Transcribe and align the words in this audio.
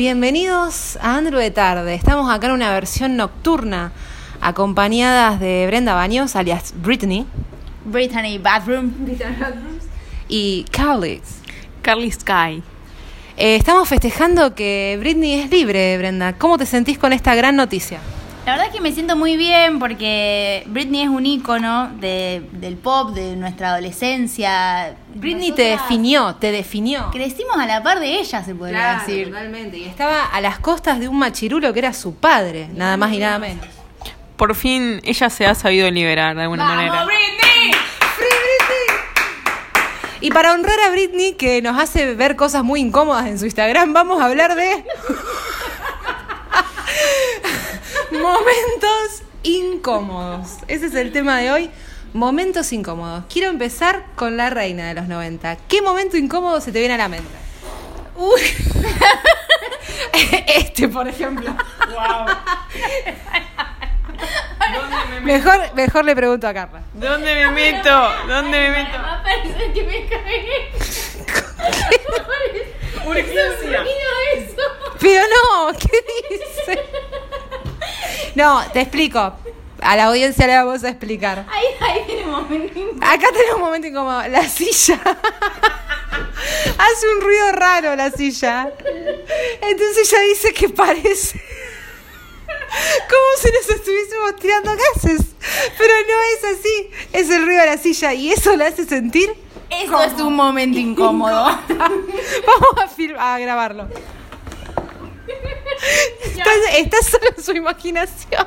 Bienvenidos 0.00 0.96
a 1.02 1.18
Andrew 1.18 1.38
de 1.38 1.50
Tarde. 1.50 1.94
Estamos 1.94 2.32
acá 2.32 2.46
en 2.46 2.54
una 2.54 2.72
versión 2.72 3.18
nocturna, 3.18 3.92
acompañadas 4.40 5.38
de 5.40 5.66
Brenda 5.66 5.92
Baños, 5.92 6.36
alias 6.36 6.72
Brittany, 6.74 7.26
Brittany 7.84 8.38
Bathroom. 8.38 8.94
y 10.26 10.64
Carly. 10.70 11.20
Carly 11.82 12.10
Sky. 12.10 12.62
Eh, 13.36 13.56
estamos 13.56 13.90
festejando 13.90 14.54
que 14.54 14.96
Britney 14.98 15.34
es 15.34 15.50
libre, 15.50 15.98
Brenda. 15.98 16.32
¿Cómo 16.32 16.56
te 16.56 16.64
sentís 16.64 16.96
con 16.96 17.12
esta 17.12 17.34
gran 17.34 17.54
noticia? 17.56 18.00
La 18.50 18.56
verdad 18.56 18.70
es 18.70 18.74
que 18.74 18.80
me 18.82 18.90
siento 18.90 19.14
muy 19.14 19.36
bien 19.36 19.78
porque 19.78 20.64
Britney 20.66 21.02
es 21.02 21.08
un 21.08 21.24
ícono 21.24 21.88
de- 22.00 22.42
del 22.50 22.74
pop, 22.76 23.10
de 23.14 23.36
nuestra 23.36 23.68
adolescencia. 23.74 24.96
Britney 25.14 25.52
te 25.52 25.62
definió, 25.62 26.34
te 26.34 26.50
definió. 26.50 27.12
Crecimos 27.12 27.56
a 27.56 27.64
la 27.66 27.80
par 27.80 28.00
de 28.00 28.18
ella, 28.18 28.42
se 28.42 28.52
podría 28.56 28.98
decir. 28.98 29.28
totalmente. 29.28 29.78
Y 29.78 29.84
estaba 29.84 30.24
a 30.24 30.40
las 30.40 30.58
costas 30.58 30.98
de 30.98 31.06
un 31.06 31.16
machirulo 31.16 31.72
que 31.72 31.78
era 31.78 31.92
su 31.92 32.16
padre, 32.16 32.68
nada 32.74 32.96
más 32.96 33.12
y 33.12 33.18
nada 33.18 33.38
menos. 33.38 33.64
Por 34.36 34.56
fin 34.56 35.00
ella 35.04 35.30
se 35.30 35.46
ha 35.46 35.54
sabido 35.54 35.88
liberar 35.88 36.34
de 36.34 36.42
alguna 36.42 36.64
manera. 36.64 37.04
Britney! 37.04 37.70
Y 40.22 40.30
para 40.32 40.52
honrar 40.54 40.78
a 40.88 40.90
Britney, 40.90 41.34
que 41.34 41.62
nos 41.62 41.78
hace 41.78 42.14
ver 42.16 42.34
cosas 42.34 42.64
muy 42.64 42.80
incómodas 42.80 43.26
en 43.28 43.38
su 43.38 43.44
Instagram, 43.44 43.92
vamos 43.92 44.20
a 44.20 44.26
hablar 44.26 44.56
de 44.56 44.84
momentos 48.20 49.22
incómodos. 49.42 50.58
Ese 50.68 50.86
es 50.86 50.94
el 50.94 51.12
tema 51.12 51.38
de 51.38 51.50
hoy. 51.50 51.70
Momentos 52.12 52.72
incómodos. 52.72 53.24
Quiero 53.32 53.48
empezar 53.48 54.04
con 54.16 54.36
la 54.36 54.50
reina 54.50 54.88
de 54.88 54.94
los 54.94 55.06
90. 55.08 55.56
¿Qué 55.68 55.80
momento 55.80 56.16
incómodo 56.16 56.60
se 56.60 56.72
te 56.72 56.80
viene 56.80 56.94
a 56.94 56.98
la 56.98 57.08
mente? 57.08 57.28
Uy. 58.16 58.40
este, 60.46 60.88
por 60.88 61.06
ejemplo. 61.08 61.54
Mejor, 65.22 65.74
mejor 65.74 66.04
le 66.04 66.16
pregunto 66.16 66.48
a 66.48 66.54
Carla. 66.54 66.82
¿Dónde 66.94 67.34
me 67.34 67.50
meto? 67.50 68.12
¿Dónde 68.26 68.58
me 68.58 68.70
meto? 68.70 68.98
Va 68.98 69.18
a 69.18 69.22
parecer 69.22 69.72
que 69.72 69.82
me 69.84 70.06
cagué. 70.06 70.72
Urgencia. 73.06 73.84
eso. 74.34 74.62
Pero 74.98 75.22
no, 75.22 75.72
¿qué 75.78 76.04
dice? 76.30 76.89
No, 78.40 78.64
te 78.72 78.80
explico. 78.80 79.34
A 79.82 79.96
la 79.96 80.06
audiencia 80.06 80.46
le 80.46 80.56
vamos 80.56 80.82
a 80.82 80.88
explicar. 80.88 81.44
Ahí, 81.50 81.66
ahí 81.80 82.04
tiene 82.06 82.24
un 82.24 82.30
momento. 82.30 82.80
Acá 83.02 83.26
tenemos 83.32 83.56
un 83.56 83.60
momento 83.60 83.86
incómodo. 83.86 84.26
La 84.28 84.48
silla. 84.48 84.98
Hace 86.78 87.08
un 87.14 87.20
ruido 87.20 87.52
raro 87.52 87.94
la 87.96 88.10
silla. 88.10 88.72
Entonces 89.60 90.10
ella 90.10 90.22
dice 90.22 90.54
que 90.54 90.70
parece. 90.70 91.38
Como 93.10 93.42
si 93.42 93.50
nos 93.52 93.76
estuviésemos 93.76 94.36
tirando 94.36 94.70
gases. 94.72 95.20
Pero 95.76 95.92
no 96.08 96.22
es 96.34 96.58
así. 96.58 96.90
Es 97.12 97.28
el 97.28 97.44
ruido 97.44 97.60
de 97.60 97.66
la 97.66 97.76
silla. 97.76 98.14
Y 98.14 98.32
eso 98.32 98.56
la 98.56 98.68
hace 98.68 98.86
sentir. 98.86 99.34
Eso 99.68 100.02
es 100.02 100.14
un 100.14 100.34
momento 100.34 100.78
incómodo. 100.78 101.44
Vamos 101.68 103.18
a, 103.18 103.34
a 103.34 103.38
grabarlo. 103.38 103.86
Está, 106.44 106.76
está 106.78 106.96
solo 107.10 107.24
en 107.36 107.42
su 107.44 107.52
imaginación. 107.52 108.46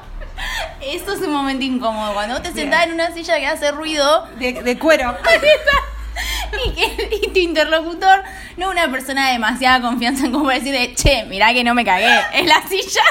Eso 0.81 1.13
es 1.13 1.19
un 1.21 1.31
momento 1.31 1.63
incómodo. 1.63 2.13
Cuando 2.13 2.35
vos 2.35 2.43
te 2.43 2.51
sentás 2.53 2.85
en 2.87 2.93
una 2.93 3.11
silla 3.13 3.37
que 3.37 3.47
hace 3.47 3.71
ruido 3.71 4.27
De, 4.39 4.53
de 4.63 4.79
cuero. 4.79 5.15
y, 6.65 6.71
que, 6.73 7.19
y 7.23 7.27
tu 7.29 7.39
interlocutor 7.39 8.23
no 8.57 8.69
una 8.69 8.89
persona 8.91 9.27
de 9.27 9.33
demasiada 9.33 9.81
confianza 9.81 10.29
como 10.31 10.45
para 10.45 10.57
decirle, 10.59 10.93
che, 10.95 11.23
mirá 11.25 11.53
que 11.53 11.63
no 11.63 11.73
me 11.73 11.83
cagué, 11.85 12.19
es 12.33 12.45
la 12.45 12.61
silla. 12.67 13.01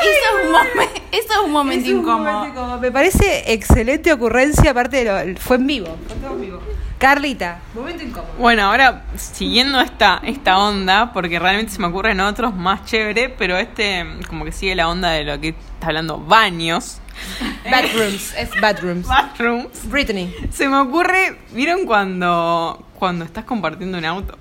Eso 0.00 0.10
es, 0.10 0.46
un 0.46 0.52
momen- 0.52 1.02
eso 1.12 1.32
es 1.32 1.38
un 1.44 1.50
momento 1.52 1.86
Es 1.86 1.92
un 1.92 2.00
incómodo. 2.00 2.32
momento 2.32 2.58
incómodo. 2.60 2.78
Me 2.80 2.92
parece 2.92 3.52
excelente 3.52 4.12
ocurrencia, 4.12 4.70
aparte 4.70 5.04
de 5.04 5.32
lo. 5.34 5.40
Fue 5.40 5.56
en 5.56 5.66
vivo. 5.66 5.98
Fue 6.06 6.16
todo 6.16 6.32
en 6.34 6.40
vivo. 6.40 6.62
Carlita, 7.00 7.60
momento 7.74 8.04
incómodo. 8.04 8.34
Bueno, 8.38 8.64
ahora 8.64 9.04
siguiendo 9.16 9.80
esta, 9.80 10.20
esta 10.22 10.58
onda, 10.58 11.14
porque 11.14 11.38
realmente 11.38 11.72
se 11.72 11.80
me 11.80 11.86
ocurren 11.86 12.20
otros 12.20 12.54
más 12.54 12.84
chévere, 12.84 13.30
pero 13.30 13.56
este 13.56 14.04
como 14.28 14.44
que 14.44 14.52
sigue 14.52 14.74
la 14.74 14.86
onda 14.86 15.10
de 15.12 15.24
lo 15.24 15.40
que 15.40 15.48
está 15.48 15.86
hablando 15.86 16.18
baños. 16.18 17.00
Bedrooms, 17.64 18.34
es 18.36 18.50
bedrooms. 18.60 19.06
Bathrooms. 19.06 19.88
Britney. 19.88 20.34
Se 20.52 20.68
me 20.68 20.76
ocurre, 20.76 21.38
¿vieron 21.52 21.86
cuando, 21.86 22.86
cuando 22.98 23.24
estás 23.24 23.44
compartiendo 23.46 23.96
un 23.96 24.04
auto? 24.04 24.36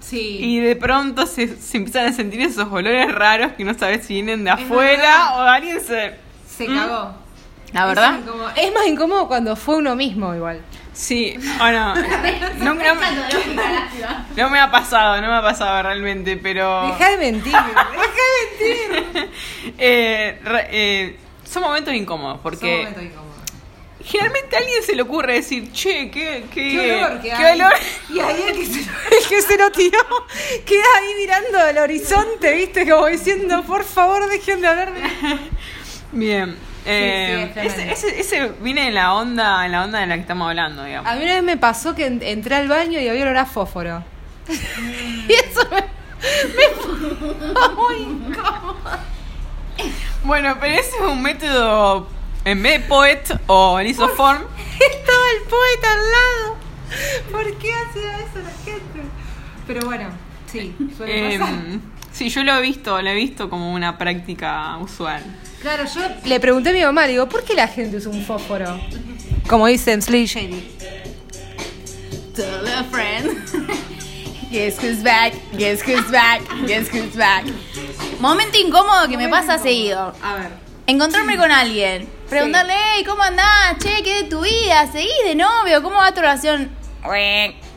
Sí. 0.00 0.38
Y 0.40 0.60
de 0.60 0.76
pronto 0.76 1.26
se, 1.26 1.56
se 1.56 1.78
empiezan 1.78 2.06
a 2.06 2.12
sentir 2.12 2.40
esos 2.42 2.72
olores 2.72 3.12
raros 3.12 3.52
que 3.54 3.64
no 3.64 3.74
sabes 3.74 4.06
si 4.06 4.14
vienen 4.14 4.44
de 4.44 4.50
Es 4.50 4.56
afuera 4.60 5.02
verdad. 5.02 5.38
o 5.38 5.42
alguien 5.42 5.80
se... 5.80 6.14
Se 6.48 6.66
cagó. 6.66 7.14
La 7.72 7.86
verdad. 7.86 8.18
Es, 8.56 8.72
más 8.72 8.86
incómodo 8.86 9.28
cuando 9.28 9.54
fue 9.56 9.76
uno 9.76 9.94
mismo, 9.94 10.34
igual. 10.34 10.62
Sí, 10.94 11.34
bueno, 11.58 11.94
no, 12.58 12.74
no 12.74 12.74
me- 12.74 12.84
no 14.36 14.50
me 14.50 14.58
ha 14.58 14.70
pasado, 14.70 15.20
no 15.20 15.28
me 15.28 15.34
ha 15.36 15.42
pasado 15.42 15.82
realmente, 15.82 16.36
pero... 16.38 16.86
Deja 16.88 17.10
de 17.10 17.16
mentir. 17.18 17.52
Deja 17.52 17.76
de 18.74 18.88
mentir. 18.88 19.30
Eh, 19.78 20.40
eh, 20.70 21.16
son 21.44 21.62
momentos 21.62 21.94
incómodos 21.94 22.40
porque 22.42 22.58
Son 22.66 22.70
momentos 22.78 23.02
incómodos. 23.04 23.28
generalmente 24.04 24.56
a 24.56 24.58
alguien 24.60 24.82
se 24.82 24.96
le 24.96 25.02
ocurre 25.02 25.34
decir, 25.34 25.70
che, 25.72 26.10
qué, 26.10 26.46
qué, 26.52 26.70
Qué 26.72 26.94
olor 26.96 27.20
que 27.20 27.28
qué 27.28 27.34
hay. 27.34 27.60
olor". 27.60 27.72
Y 28.08 28.18
ahí 28.20 28.44
el 28.48 28.56
que, 28.58 28.66
se, 28.66 28.80
el 28.80 29.28
que 29.28 29.42
se 29.42 29.56
lo 29.58 29.70
tiró 29.70 29.98
queda 30.64 30.84
ahí 31.00 31.14
mirando 31.20 31.64
el 31.66 31.78
horizonte, 31.78 32.54
viste, 32.54 32.88
como 32.88 33.06
diciendo, 33.06 33.62
por 33.62 33.84
favor, 33.84 34.28
dejen 34.28 34.62
de 34.62 34.66
hablar 34.68 34.92
de 34.94 35.02
Bien. 36.12 36.56
Eh, 36.86 37.50
sí, 37.54 37.60
es 37.60 37.70
tremendo. 37.72 37.92
ese, 37.94 38.20
ese, 38.20 38.20
ese 38.20 38.52
viene 38.60 38.88
en 38.88 38.94
la 38.94 39.14
onda, 39.14 39.64
en 39.66 39.72
la 39.72 39.84
onda 39.84 40.00
de 40.00 40.06
la 40.06 40.14
que 40.14 40.20
estamos 40.22 40.48
hablando, 40.48 40.84
digamos. 40.84 41.10
A 41.10 41.14
mí 41.16 41.22
una 41.24 41.34
vez 41.34 41.42
me 41.42 41.56
pasó 41.56 41.94
que 41.94 42.06
en- 42.06 42.22
entré 42.22 42.54
al 42.56 42.68
baño 42.68 43.00
y 43.00 43.08
había 43.08 43.22
olor 43.22 43.36
a 43.38 43.46
fósforo. 43.46 44.02
y 45.28 45.32
eso 45.32 45.60
me, 45.70 45.82
me 46.56 46.68
fue 46.80 47.74
muy 47.74 47.96
incómodo. 47.96 48.76
Bueno, 50.24 50.56
pero 50.60 50.74
ese 50.74 50.90
es 50.96 51.00
un 51.02 51.22
método 51.22 52.08
en 52.44 52.62
vez 52.62 52.80
de 52.82 52.88
poet 52.88 53.40
o 53.46 53.80
lisoform. 53.80 54.42
Estaba 54.80 55.24
el 55.36 55.48
poeta 55.48 55.92
al 55.92 56.10
lado. 56.10 56.56
¿Por 57.30 57.58
qué 57.58 57.72
hacía 57.74 58.16
eso 58.18 58.38
la 58.42 58.64
gente? 58.64 59.02
Pero 59.66 59.86
bueno, 59.86 60.08
sí, 60.50 60.74
suele 60.96 61.34
eh, 61.34 61.38
pasar. 61.38 61.54
sí, 62.12 62.28
yo 62.30 62.42
lo 62.42 62.54
he 62.56 62.62
visto, 62.62 63.00
lo 63.02 63.10
he 63.10 63.14
visto 63.14 63.50
como 63.50 63.72
una 63.72 63.98
práctica 63.98 64.76
usual. 64.78 65.22
Claro, 65.60 65.84
yo 65.92 66.00
le 66.24 66.40
pregunté 66.40 66.70
a 66.70 66.72
mi 66.72 66.82
mamá, 66.82 67.06
digo, 67.06 67.28
¿por 67.28 67.42
qué 67.44 67.54
la 67.54 67.66
gente 67.66 67.96
usa 67.96 68.10
un 68.10 68.24
fósforo? 68.24 68.80
Como 69.48 69.66
dicen 69.66 70.00
Slim 70.02 70.24
Shady. 70.24 70.76
Tell 72.34 72.68
a 72.68 72.84
friend. 72.84 73.38
Guess 74.50 74.82
who's 74.82 75.02
back, 75.02 75.34
guess 75.58 75.82
who's 75.82 76.10
back, 76.10 76.40
guess 76.66 76.88
who's 76.88 77.14
back. 77.14 77.44
Momento 78.18 78.56
incómodo 78.56 79.06
que 79.06 79.18
me 79.18 79.28
pasa 79.28 79.58
seguido. 79.58 80.14
A 80.22 80.36
ver. 80.36 80.50
Encontrarme 80.86 81.36
con 81.36 81.52
alguien. 81.52 82.08
Preguntarle, 82.30 82.72
hey, 82.94 83.04
¿cómo 83.04 83.22
andás? 83.22 83.76
Che, 83.78 84.02
¿qué 84.02 84.22
de 84.22 84.24
tu 84.24 84.40
vida? 84.40 84.90
¿Seguís 84.90 85.22
de 85.24 85.34
novio? 85.34 85.82
¿Cómo 85.82 85.96
va 85.96 86.12
tu 86.14 86.22
relación? 86.22 86.70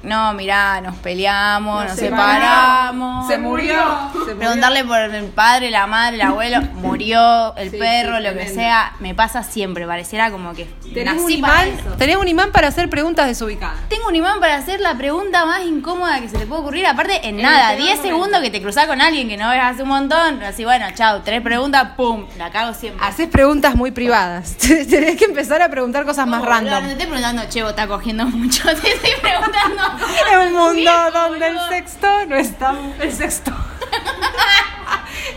No, 0.03 0.34
mirá, 0.34 0.81
nos 0.81 0.95
peleamos, 0.97 1.85
nos, 1.85 1.95
separamos. 1.95 3.28
Se 3.28 3.38
murió. 3.38 3.75
Se 4.13 4.19
murió. 4.19 4.38
Preguntarle 4.38 4.84
por 4.84 4.97
el 5.00 5.25
padre, 5.25 5.69
la 5.72 5.88
madre, 5.88 6.16
el 6.16 6.22
abuelo, 6.22 6.62
murió, 6.75 7.56
el 7.56 7.69
Sí, 7.72 7.78
perro, 7.78 8.17
sí, 8.17 8.23
lo 8.23 8.34
que 8.34 8.47
sea, 8.47 8.94
me 9.00 9.13
pasa 9.13 9.44
siempre, 9.44 9.85
pareciera 9.85 10.31
como 10.31 10.53
que 10.53 10.66
¿Tenés 10.94 11.13
un, 11.16 11.41
para 11.41 11.66
imán, 11.66 11.67
eso. 11.67 11.89
tenés 11.97 12.17
un 12.17 12.28
imán 12.28 12.51
para 12.51 12.67
hacer 12.67 12.89
preguntas 12.89 13.28
desubicadas. 13.28 13.78
Tengo 13.89 14.07
un 14.07 14.15
imán 14.15 14.39
para 14.39 14.56
hacer 14.56 14.80
la 14.80 14.95
pregunta 14.95 15.45
más 15.45 15.63
incómoda 15.65 16.19
que 16.19 16.30
se 16.30 16.38
te 16.38 16.45
puede 16.45 16.62
ocurrir, 16.62 16.86
aparte 16.88 17.27
en 17.27 17.42
nada, 17.42 17.75
10 17.75 18.01
segundos 18.01 18.42
que 18.42 18.50
te 18.50 18.62
cruzás 18.62 18.88
con 18.88 19.01
alguien 19.01 19.30
que 19.30 19.38
no 19.38 19.50
ves 19.50 19.59
hace 19.62 19.83
un 19.83 19.89
montón, 19.89 20.42
así 20.44 20.65
bueno, 20.65 20.88
chao, 20.95 21.21
tres 21.24 21.42
preguntas, 21.42 21.89
pum, 21.95 22.25
la 22.38 22.50
cago 22.51 22.74
siempre. 22.74 23.06
Haces 23.06 23.27
preguntas 23.30 23.75
muy 23.75 23.92
privadas. 23.92 24.56
Tenés 24.59 25.15
que 25.18 25.25
empezar 25.25 25.62
a 25.62 25.69
preguntar 25.69 26.06
cosas 26.06 26.27
más 26.27 26.44
random. 26.44 26.74
No, 26.74 26.80
te 26.81 26.92
estoy 26.94 27.06
preguntando, 27.07 27.44
che, 27.50 27.62
vos 27.62 27.71
estás 27.71 27.88
cogiendo 27.88 28.25
mucho, 28.25 28.63
te 28.81 28.94
estoy 28.94 29.12
preguntando. 29.21 29.90
En 30.31 30.39
un 30.39 30.53
mundo 30.53 30.91
donde 31.11 31.47
el 31.47 31.59
sexto 31.69 32.07
no 32.27 32.35
está. 32.35 32.75
El 32.99 33.11
sexto. 33.13 33.51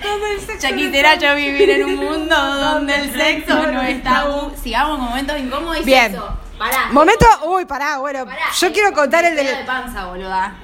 el 0.02 0.40
está- 0.48 1.14
yo 1.16 1.34
vivir 1.34 1.70
en 1.70 1.84
un 1.84 1.96
mundo 1.96 2.36
donde 2.60 2.94
el 2.94 3.12
sexo 3.12 3.54
no 3.66 3.82
es 3.82 4.02
tabú. 4.02 4.52
Sigamos 4.62 4.98
con 4.98 5.06
momentos 5.08 5.38
incómodos 5.38 5.80
y 5.80 5.84
Bien. 5.84 6.12
sexo. 6.12 6.38
Pará. 6.58 6.86
Momento. 6.90 7.26
Uy, 7.44 7.64
pará, 7.64 7.98
bueno. 7.98 8.24
Pará, 8.24 8.44
yo 8.58 8.66
el- 8.68 8.72
quiero 8.72 8.92
contar 8.92 9.24
el 9.24 9.34
pedo 9.34 9.44
del. 9.46 9.56
de 9.58 9.64
panza, 9.64 10.06
boluda. 10.06 10.54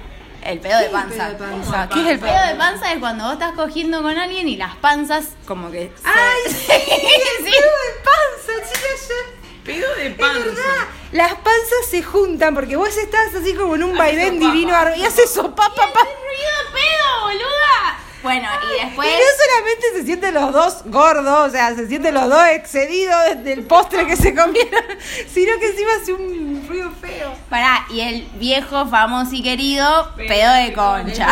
El 0.43 0.59
pedo 0.61 0.79
de 0.79 0.89
panza. 0.89 1.29
pedo 1.29 1.29
de 1.29 1.35
panza? 1.53 1.89
¿Qué 1.91 2.01
es 2.01 2.07
el 2.09 2.19
pedo 2.19 2.47
de 2.47 2.55
panza? 2.55 2.93
Es 2.93 2.99
cuando 2.99 3.25
vos 3.25 3.35
estás 3.35 3.53
cogiendo 3.53 4.01
con 4.03 4.17
alguien 4.17 4.49
y 4.49 4.57
las 4.57 4.75
panzas 4.77 5.31
como 5.47 5.71
que. 5.71 5.93
se- 5.97 6.09
¡Ay, 6.09 6.53
sí! 6.53 6.73
El 6.73 7.45
pedo 7.45 7.53
de 7.53 8.01
panza, 8.05 8.73
chicas. 8.73 9.09
ya- 9.09 9.41
Pedo 9.65 9.95
de 9.97 10.07
Es 10.07 10.17
verdad. 10.17 10.33
panza. 10.33 10.87
Las 11.13 11.35
panzas 11.35 11.50
se 11.91 12.03
juntan 12.03 12.55
porque 12.55 12.77
vos 12.77 12.97
estás 12.97 13.35
así 13.35 13.55
como 13.55 13.75
en 13.75 13.85
un 13.85 13.97
vaivén 13.97 14.39
divino 14.39 14.75
y 14.97 15.05
haces 15.05 15.31
sopa, 15.31 15.69
papá. 15.69 16.01
¡Ruido 16.01 16.51
de 16.65 16.73
pedo, 16.73 17.21
boluda! 17.23 17.99
Bueno, 18.23 18.49
y 18.63 18.83
Y 18.83 18.85
después. 18.87 19.09
no 19.09 19.45
solamente 19.45 19.87
se 19.95 20.05
sienten 20.05 20.35
los 20.35 20.53
dos 20.53 20.83
gordos, 20.85 21.49
o 21.49 21.51
sea, 21.51 21.75
se 21.75 21.89
sienten 21.89 22.13
los 22.13 22.29
dos 22.29 22.45
excedidos 22.49 23.43
del 23.45 23.65
postre 23.65 24.07
que 24.07 24.15
se 24.15 24.35
comieron, 24.35 24.85
sino 25.33 25.59
que 25.59 25.69
encima 25.71 25.91
hace 26.01 26.13
un 26.13 26.65
ruido 26.69 26.91
feo. 27.01 27.33
Pará, 27.49 27.87
y 27.89 28.01
el 28.01 28.29
viejo, 28.35 28.87
famoso 28.89 29.31
y 29.33 29.43
querido, 29.43 30.13
pedo 30.17 30.53
de 30.53 30.73
concha. 30.75 31.29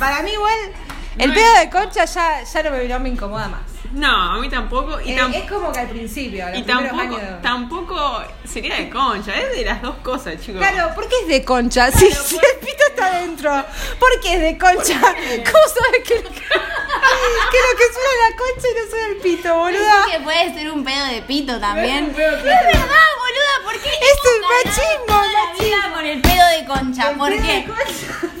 Para 0.00 0.22
mí 0.22 0.32
igual, 0.32 0.58
el 1.18 1.32
pedo 1.32 1.54
de 1.60 1.70
concha 1.70 2.04
ya, 2.06 2.42
ya 2.42 2.62
no, 2.64 2.70
me, 2.72 2.88
no 2.88 2.98
me 2.98 3.08
incomoda 3.10 3.46
más. 3.46 3.60
No, 3.96 4.34
a 4.34 4.38
mí 4.38 4.48
tampoco. 4.50 5.00
Y, 5.00 5.12
Eh, 5.12 5.16
tam- 5.18 5.34
es 5.34 5.50
como 5.50 5.72
que 5.72 5.78
al 5.80 5.88
principio, 5.88 6.46
los 6.50 6.58
y 6.58 6.62
tampoco, 6.64 7.00
años. 7.16 7.42
tampoco 7.42 8.22
sería 8.44 8.76
de 8.76 8.90
concha, 8.90 9.34
es 9.34 9.56
de 9.56 9.64
las 9.64 9.80
dos 9.80 9.96
cosas, 10.02 10.34
chicos. 10.40 10.60
Claro, 10.60 10.94
¿por 10.94 11.08
qué 11.08 11.14
es 11.22 11.28
de 11.28 11.44
concha? 11.44 11.90
Si, 11.90 12.10
si 12.12 12.36
el 12.36 12.58
pito 12.60 12.84
está 12.90 13.06
adentro, 13.06 13.64
¿por 13.98 14.20
qué 14.20 14.34
es 14.34 14.40
de 14.42 14.58
concha? 14.58 15.00
¿Cómo 15.00 15.64
sabes 15.74 16.02
que, 16.06 16.14
lo 16.16 16.28
que, 16.28 16.34
que 16.40 17.58
lo 17.62 17.78
que 17.78 17.86
suena 17.92 18.10
es 18.12 18.30
la 18.30 18.36
concha 18.36 18.68
y 18.68 18.84
no 18.84 18.90
suena 18.90 19.06
el 19.08 19.16
pito, 19.16 19.54
boluda? 19.56 20.04
que 20.12 20.20
puede 20.20 20.54
ser 20.54 20.70
un 20.70 20.84
pedo 20.84 21.06
de 21.06 21.22
pito 21.22 21.58
también. 21.58 22.04
Es 22.04 22.08
un 22.10 22.14
pedo 22.14 22.30
de 22.32 22.36
Es 22.36 22.42
pito. 22.42 22.66
verdad, 22.66 23.08
boluda, 23.18 23.64
¿por 23.64 23.72
qué? 23.80 23.88
Esto 23.88 24.28
es 24.28 24.36
hemos 24.36 24.50
machismo, 24.76 25.22
vida 25.58 25.94
con 25.94 26.04
el 26.06 26.20
pedo 26.20 26.46
de 26.48 26.64
concha, 26.66 27.12
¿por 27.16 27.32
El 27.32 27.38
pedo 27.38 27.46
qué? 27.48 27.56
de 27.56 27.64
concha, 27.64 28.20
¿Por 28.20 28.30
qué? 28.30 28.35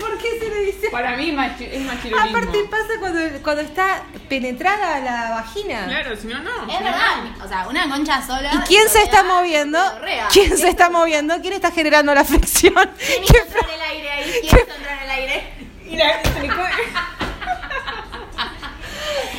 Para 0.92 1.16
mí 1.16 1.30
es, 1.30 1.34
machi- 1.34 1.68
es 1.70 1.80
machirulismo. 1.82 2.38
Aparte 2.38 2.64
pasa 2.70 2.88
cuando, 3.00 3.20
cuando 3.42 3.62
está 3.62 4.02
penetrada 4.28 5.00
la 5.00 5.30
vagina. 5.30 5.84
Claro, 5.86 6.16
si 6.16 6.26
no, 6.26 6.38
no. 6.40 6.62
Es 6.72 6.78
verdad, 6.80 7.16
no. 7.38 7.44
o 7.44 7.48
sea, 7.48 7.66
una 7.68 7.88
concha 7.88 8.26
sola. 8.26 8.50
¿Y 8.54 8.58
quién 8.68 8.88
se 8.88 9.02
está 9.02 9.22
moviendo? 9.22 9.78
¿Quién 10.32 10.56
se 10.56 10.68
está 10.68 10.90
moviendo? 10.90 11.40
¿Quién 11.40 11.54
está 11.54 11.70
generando 11.70 12.14
la 12.14 12.24
fricción? 12.24 12.72
¿Quién 12.74 13.22
¿Qué 13.22 13.24
hizo 13.24 13.42
entrar 13.44 13.70
el 13.74 13.80
aire 13.82 14.10
ahí? 14.10 14.32
¿Quién 14.40 14.56
hizo 14.64 14.76
entrar 14.76 15.02
el 15.02 15.10
aire? 15.10 15.52
Y 15.88 15.96
la 15.96 16.22
se 16.22 16.40
le 16.40 16.48
cae. 16.48 16.72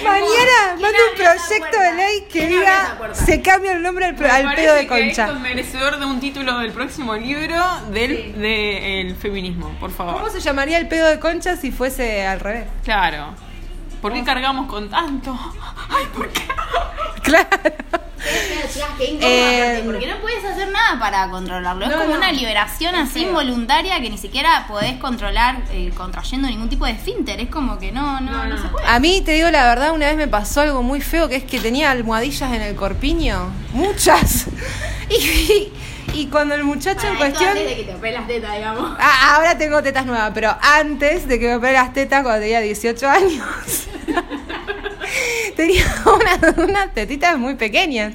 Mañana 0.03 0.75
¿Quién 0.75 0.81
manda 0.81 0.97
un 1.11 1.17
proyecto 1.17 1.79
de 1.79 1.93
ley 1.93 2.21
que 2.21 2.47
¿Quién 2.47 2.63
abre 2.63 3.09
diga 3.09 3.13
se 3.13 3.41
cambia 3.41 3.71
el 3.71 3.81
nombre 3.81 4.05
al, 4.05 4.17
Me 4.17 4.29
al 4.29 4.43
parece 4.43 4.61
pedo 4.61 4.75
de 4.75 4.81
que 4.81 4.87
concha. 4.87 5.23
Esto 5.23 5.35
es 5.35 5.39
merecedor 5.41 5.99
de 5.99 6.05
un 6.05 6.19
título 6.19 6.59
del 6.59 6.71
próximo 6.71 7.15
libro 7.15 7.63
del 7.91 8.39
de 8.39 9.01
el 9.01 9.15
feminismo, 9.15 9.69
por 9.79 9.91
favor. 9.91 10.15
¿Cómo 10.15 10.29
se 10.29 10.39
llamaría 10.39 10.77
el 10.77 10.87
pedo 10.87 11.07
de 11.07 11.19
concha 11.19 11.55
si 11.55 11.71
fuese 11.71 12.25
al 12.25 12.39
revés? 12.39 12.67
Claro. 12.83 13.33
¿Por 14.01 14.13
qué 14.13 14.23
cargamos 14.23 14.67
con 14.67 14.89
tanto? 14.89 15.37
Ay, 15.89 16.05
¿por 16.15 16.29
qué? 16.29 16.41
Claro. 17.23 17.47
Chicas, 18.17 18.89
qué 18.97 19.05
incómodo, 19.05 19.29
Eh, 19.31 19.81
porque 19.85 20.07
no 20.07 20.17
puedes 20.21 20.43
hacer 20.43 20.69
nada 20.69 20.99
para 20.99 21.29
controlarlo. 21.29 21.85
Es 21.85 21.91
como 21.93 22.05
no. 22.11 22.15
una 22.17 22.31
liberación 22.31 22.95
Es 22.95 23.01
así 23.09 23.19
feo. 23.19 23.29
involuntaria 23.29 23.99
que 24.01 24.09
ni 24.09 24.17
siquiera 24.17 24.65
podés 24.67 24.97
controlar 24.97 25.61
eh, 25.71 25.91
contrayendo 25.95 26.47
ningún 26.47 26.69
tipo 26.69 26.85
de 26.85 26.91
esfínter. 26.93 27.39
Es 27.39 27.49
como 27.49 27.77
que 27.79 27.91
no, 27.91 28.19
no, 28.19 28.31
No, 28.31 28.37
no, 28.45 28.55
no. 28.55 28.61
se 28.61 28.67
puede. 28.69 28.85
A 28.87 28.99
mí, 28.99 29.21
te 29.21 29.31
digo 29.33 29.49
la 29.51 29.65
verdad, 29.67 29.91
una 29.91 30.07
vez 30.07 30.17
me 30.17 30.27
pasó 30.27 30.61
algo 30.61 30.81
muy 30.83 31.01
feo, 31.01 31.29
que 31.29 31.35
es 31.37 31.43
que 31.43 31.59
tenía 31.59 31.91
almohadillas 31.91 32.51
en 32.53 32.61
el 32.61 32.75
corpiño. 32.75 33.49
Muchas. 33.73 34.47
Y, 35.09 35.71
y 36.13 36.25
cuando 36.27 36.53
el 36.55 36.65
muchacho 36.65 37.07
en 37.07 37.13
Para 37.17 37.29
cuestión... 37.29 37.51
antes 37.51 37.69
de 37.69 37.75
que 37.77 37.83
te 37.83 37.95
operes 37.95 38.19
las 38.19 38.27
tetas, 38.27 38.53
digamos. 38.55 38.97
Ah, 38.99 39.35
ahora 39.35 39.57
tengo 39.57 39.81
tetas 39.81 40.05
nuevas, 40.05 40.31
pero 40.33 40.53
antes 40.61 41.27
de 41.29 41.39
que 41.39 41.47
me 41.47 41.55
operé 41.55 41.73
las 41.73 41.93
tetas 41.93 42.23
cuando 42.23 42.41
tenía 42.41 42.59
18 42.59 43.07
años, 43.09 43.45
tenía 45.57 45.83
una- 46.05 46.63
unas 46.63 46.93
tetitas 46.93 47.37
muy 47.37 47.55
pequeñas. 47.55 48.13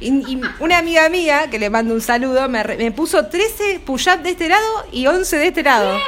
Y, 0.00 0.08
y 0.32 0.40
una 0.60 0.78
amiga 0.78 1.08
mía, 1.10 1.48
que 1.50 1.58
le 1.58 1.68
mando 1.68 1.92
un 1.94 2.00
saludo, 2.00 2.48
me, 2.48 2.64
me 2.64 2.90
puso 2.92 3.26
13 3.26 3.80
push-up 3.84 4.22
de 4.22 4.30
este 4.30 4.48
lado 4.48 4.86
y 4.92 5.06
11 5.06 5.36
de 5.36 5.46
este 5.48 5.62
lado. 5.62 5.98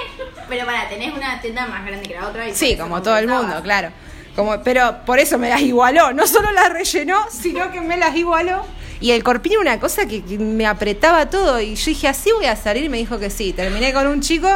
Pero 0.48 0.64
para, 0.64 0.88
tenés 0.88 1.12
una 1.14 1.40
teta 1.40 1.66
más 1.66 1.84
grande 1.84 2.08
que 2.08 2.14
la 2.14 2.28
otra. 2.28 2.48
y 2.48 2.54
Sí, 2.54 2.76
como 2.76 3.02
todo 3.02 3.18
el 3.18 3.28
mundo, 3.28 3.60
claro. 3.62 3.90
Como, 4.34 4.62
pero 4.62 4.98
por 5.06 5.18
eso 5.18 5.38
me 5.38 5.48
las 5.48 5.60
igualó. 5.60 6.12
No 6.12 6.26
solo 6.26 6.50
las 6.52 6.70
rellenó, 6.72 7.18
sino 7.30 7.70
que 7.72 7.80
me 7.80 7.96
las 7.96 8.14
igualó. 8.16 8.64
Y 9.00 9.10
el 9.10 9.22
corpiño 9.22 9.60
una 9.60 9.78
cosa 9.80 10.06
que, 10.06 10.22
que 10.24 10.38
me 10.38 10.66
apretaba 10.66 11.28
todo. 11.30 11.60
Y 11.60 11.74
yo 11.74 11.86
dije, 11.86 12.08
así 12.08 12.30
voy 12.32 12.46
a 12.46 12.56
salir. 12.56 12.84
Y 12.84 12.88
me 12.88 12.98
dijo 12.98 13.18
que 13.18 13.30
sí. 13.30 13.52
Terminé 13.52 13.92
con 13.92 14.06
un 14.06 14.20
chico. 14.20 14.48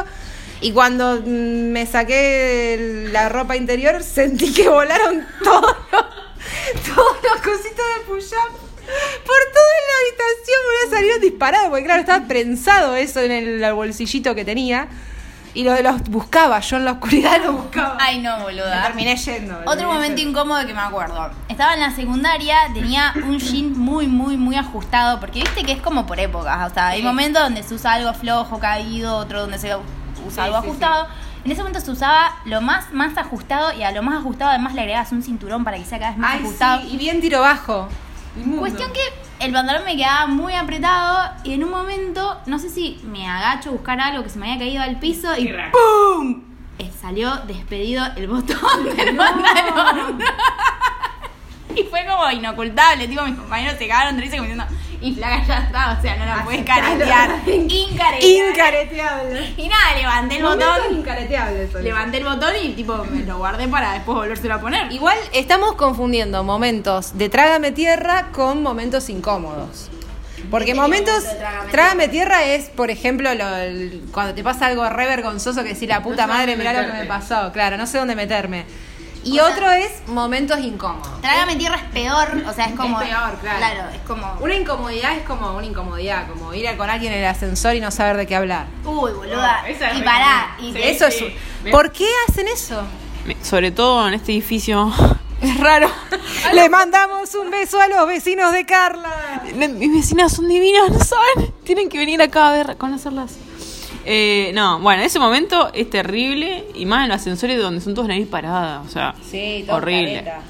Y 0.63 0.73
cuando 0.73 1.23
mm, 1.25 1.71
me 1.73 1.87
saqué 1.87 3.09
la 3.11 3.31
ropa 3.31 3.57
interior, 3.57 4.03
sentí 4.03 4.53
que 4.53 4.69
volaron 4.69 5.27
todos 5.45 5.75
los, 5.93 6.05
todos 6.95 7.17
los 7.23 7.41
cositos 7.43 7.85
de 7.99 8.05
push-up. 8.07 8.59
Por 9.25 9.41
toda 9.53 9.77
la 9.87 9.95
habitación 10.01 10.59
me 10.65 10.69
hubiera 10.87 10.97
salido 10.97 11.19
disparado, 11.21 11.71
porque 11.71 11.85
claro, 11.85 12.01
estaba 12.01 12.27
prensado 12.27 12.97
eso 12.97 13.21
en 13.21 13.31
el 13.33 13.73
bolsillito 13.73 14.35
que 14.35 14.45
tenía. 14.45 14.89
Y 15.53 15.65
lo, 15.65 15.81
los 15.83 16.03
buscaba, 16.05 16.61
yo 16.61 16.77
en 16.77 16.85
la 16.85 16.93
oscuridad 16.93 17.43
lo 17.45 17.55
buscaba. 17.55 17.97
Ay, 18.01 18.21
no, 18.21 18.37
Me 18.39 18.43
boluda. 18.45 18.83
terminé 18.85 19.17
yendo. 19.17 19.57
Otro 19.59 19.71
terminé 19.75 19.93
momento 19.95 20.17
yendo. 20.19 20.31
incómodo 20.31 20.65
que 20.67 20.73
me 20.73 20.81
acuerdo. 20.81 21.29
Estaba 21.49 21.75
en 21.75 21.81
la 21.81 21.91
secundaria, 21.91 22.57
tenía 22.73 23.13
un 23.17 23.39
jean 23.41 23.73
muy, 23.77 24.07
muy, 24.07 24.37
muy 24.37 24.55
ajustado, 24.55 25.19
porque 25.19 25.41
viste 25.41 25.65
que 25.65 25.73
es 25.73 25.83
como 25.83 26.07
por 26.07 26.21
épocas. 26.21 26.71
O 26.71 26.73
sea, 26.75 26.89
hay 26.89 27.01
Sí. 27.01 27.05
momentos 27.07 27.43
donde 27.43 27.65
se 27.65 27.75
usa 27.75 27.95
algo 27.95 28.15
flojo, 28.15 28.61
caído, 28.61 29.17
otro 29.17 29.41
donde 29.41 29.59
se 29.59 29.75
usa 29.75 29.85
Sí, 30.35 30.41
algo 30.41 30.61
sí, 30.63 30.67
ajustado. 30.69 31.09
En 31.45 31.51
ese 31.51 31.61
momento 31.63 31.81
se 31.81 31.91
usaba 31.91 32.37
lo 32.45 32.61
más, 32.61 32.93
más 32.93 33.17
ajustado 33.17 33.73
y 33.73 33.83
a 33.83 33.93
lo 33.93 34.03
más 34.03 34.19
ajustado 34.19 34.51
además 34.51 34.75
le 34.75 34.83
agregabas 34.83 35.11
un 35.13 35.23
cinturón 35.23 35.65
para 35.65 35.79
que 35.79 35.85
sea 35.85 35.99
cada 35.99 36.11
vez 36.11 36.19
más 36.19 36.33
Ay, 36.35 36.41
ajustado. 36.41 36.83
sí, 36.83 36.89
y 36.93 36.97
bien 36.99 37.21
tiro 37.21 37.41
bajo. 37.41 37.89
Cuestión 38.59 38.93
que 38.93 39.01
el 39.45 39.53
pantalón 39.53 39.85
me 39.85 39.97
quedaba 39.97 40.27
muy 40.27 40.55
apretado 40.55 41.33
y 41.43 41.55
en 41.55 41.65
un 41.65 41.71
momento, 41.71 42.39
no 42.47 42.59
sé 42.59 42.69
si 42.69 43.01
me 43.05 43.29
agacho 43.29 43.71
a 43.71 43.73
buscar 43.73 44.01
algo 44.01 44.23
que 44.23 44.29
se 44.31 44.39
me 44.39 44.47
había 44.53 44.59
caído 44.67 44.83
al 44.83 44.99
piso 45.01 45.37
y. 45.37 45.53
¡pum! 45.73 46.43
Eh, 46.79 46.91
salió 47.01 47.37
despedido 47.47 48.05
el 48.17 48.29
botón 48.29 48.85
del 48.97 49.17
pantalón. 49.17 50.19
y 51.77 51.83
fue 51.85 52.07
como 52.07 52.31
inocultable, 52.31 53.09
tipo 53.09 53.23
mis 53.23 53.35
compañeros 53.37 53.77
se 53.79 53.89
cagaron 53.89 54.17
de 54.17 54.23
risa 54.23 54.37
como 54.37 54.49
diciendo, 54.49 54.67
y 55.01 55.15
flaca 55.15 55.45
ya 55.47 55.59
está, 55.59 55.97
o 55.99 56.03
sea, 56.03 56.17
no 56.17 56.25
la 56.27 56.45
puedes 56.45 56.65
caretear. 56.65 57.31
Incaretear. 57.47 58.23
Incareteable. 58.51 59.55
Y 59.57 59.69
nada, 59.69 59.95
levanté 59.97 60.37
el 60.37 60.43
Momentos 60.43 60.79
botón, 60.79 60.99
incareteables. 60.99 61.73
son 61.73 61.85
levanté 61.85 62.19
el 62.19 62.25
botón 62.25 62.53
y 62.63 62.69
tipo 62.73 63.05
me 63.11 63.23
lo 63.25 63.39
guardé 63.39 63.69
para 63.69 63.93
después 63.93 64.17
volvérselo 64.17 64.55
a 64.55 64.61
poner. 64.61 64.93
Igual 64.93 65.17
estamos 65.33 65.75
confundiendo 65.75 66.45
momentos 66.45 67.17
de 67.17 67.29
trágame 67.29 67.73
tierra 67.73 68.29
con 68.33 68.63
momentos 68.63 69.09
incómodos. 69.09 69.89
Porque 70.51 70.67
¿Qué 70.67 70.75
momentos. 70.75 71.23
trágame 71.39 71.71
Trágame 71.71 72.09
tierra 72.09 72.45
es, 72.45 72.71
por 72.71 72.91
ejemplo, 72.91 73.33
lo- 73.35 73.57
el- 73.57 74.03
cuando 74.11 74.35
te 74.35 74.43
pasa 74.43 74.67
algo 74.67 74.89
re 74.89 75.07
vergonzoso 75.07 75.63
que 75.63 75.71
decir 75.71 75.89
la 75.91 76.03
puta 76.03 76.27
madre, 76.27 76.57
mirá 76.57 76.73
lo 76.73 76.91
que 76.91 76.99
me 76.99 77.05
pasó. 77.05 77.53
Claro, 77.53 77.77
no 77.77 77.87
sé 77.87 77.99
dónde 77.99 78.17
meterme. 78.17 78.65
Y 79.23 79.39
O 79.39 79.45
sea- 79.45 79.53
otro 79.55 79.71
es 79.73 79.91
momentos 80.09 80.59
incómodos. 80.61 81.21
Trágame 81.21 81.57
tierra 81.57 81.77
es 81.77 81.85
peor, 81.93 82.29
o 82.49 82.53
sea, 82.53 82.67
es 82.67 82.75
como. 82.77 83.01
Es 83.01 83.09
peor, 83.09 83.39
claro. 83.41 83.59
Claro, 83.59 83.91
es 83.95 84.01
como. 84.07 84.33
Una 84.41 84.55
incomodidad 84.55 85.17
es 85.17 85.25
como 85.25 85.53
una 85.57 85.67
incomodidad, 85.67 86.27
como 86.29 86.55
ir 86.55 86.67
con 86.77 86.89
alguien 86.89 87.13
en 87.13 87.19
el 87.21 87.27
ascensor 87.27 87.75
y 87.75 87.81
no 87.81 87.91
saber 87.91 88.17
de 88.17 88.27
qué 88.27 88.37
hablar. 88.37 88.67
Uy, 88.85 89.13
boluda. 89.13 89.69
Es 89.69 89.77
y 89.97 90.03
pará. 90.03 90.57
Y 90.61 90.73
Sí. 90.73 90.79
Eso 90.83 91.07
es. 91.07 91.23
Me- 91.65 91.71
¿Por 91.71 91.93
qué 91.93 92.07
hacen 92.29 92.49
eso? 92.49 92.81
Sobre 93.43 93.71
todo 93.71 94.09
en 94.09 94.15
este 94.15 94.33
edificio. 94.33 94.93
Es 95.41 95.57
raro. 95.59 95.91
Le 96.53 96.69
mandamos 96.69 97.35
un 97.35 97.51
beso 97.51 97.81
a 97.81 97.89
los 97.89 98.07
vecinos 98.07 98.53
de 98.53 98.67
Carla. 98.67 99.41
Mis 99.55 99.91
vecinas 99.91 100.33
son 100.35 100.47
divinas, 100.49 100.91
¿no 100.91 100.99
saben? 101.03 101.51
Tienen 101.65 101.89
que 101.89 101.97
venir 101.97 102.21
acá 102.21 102.49
a 102.49 102.53
ver, 102.53 102.77
conocerlas. 102.77 103.37
Eh, 104.13 104.51
no, 104.55 104.81
bueno, 104.81 105.03
ese 105.03 105.21
momento 105.21 105.71
es 105.73 105.89
terrible 105.89 106.65
y 106.75 106.85
más 106.85 107.05
en 107.05 107.11
los 107.11 107.17
ascensores 107.21 107.59
donde 107.59 107.81
son 107.81 107.95
todos 107.95 108.09
nariz 108.09 108.27
parada, 108.27 108.81
o 108.81 108.89
sea, 108.89 109.15
Sí, 109.31 109.65
horrible. 109.69 110.15
careta. 110.25 110.41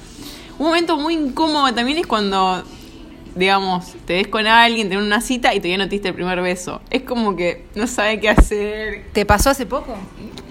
Un 0.58 0.66
momento 0.68 0.96
muy 0.96 1.12
incómodo 1.14 1.70
también 1.74 1.98
es 1.98 2.06
cuando, 2.06 2.62
digamos, 3.34 3.92
te 4.06 4.14
ves 4.14 4.28
con 4.28 4.46
alguien, 4.46 4.88
tenés 4.88 5.04
una 5.04 5.20
cita 5.20 5.54
y 5.54 5.58
todavía 5.58 5.76
no 5.76 5.84
te 5.84 5.90
diste 5.90 6.08
el 6.08 6.14
primer 6.14 6.40
beso. 6.40 6.80
Es 6.88 7.02
como 7.02 7.36
que 7.36 7.66
no 7.74 7.86
sabe 7.86 8.18
qué 8.18 8.30
hacer. 8.30 9.04
¿Te 9.12 9.26
pasó 9.26 9.50
hace 9.50 9.66
poco? 9.66 9.94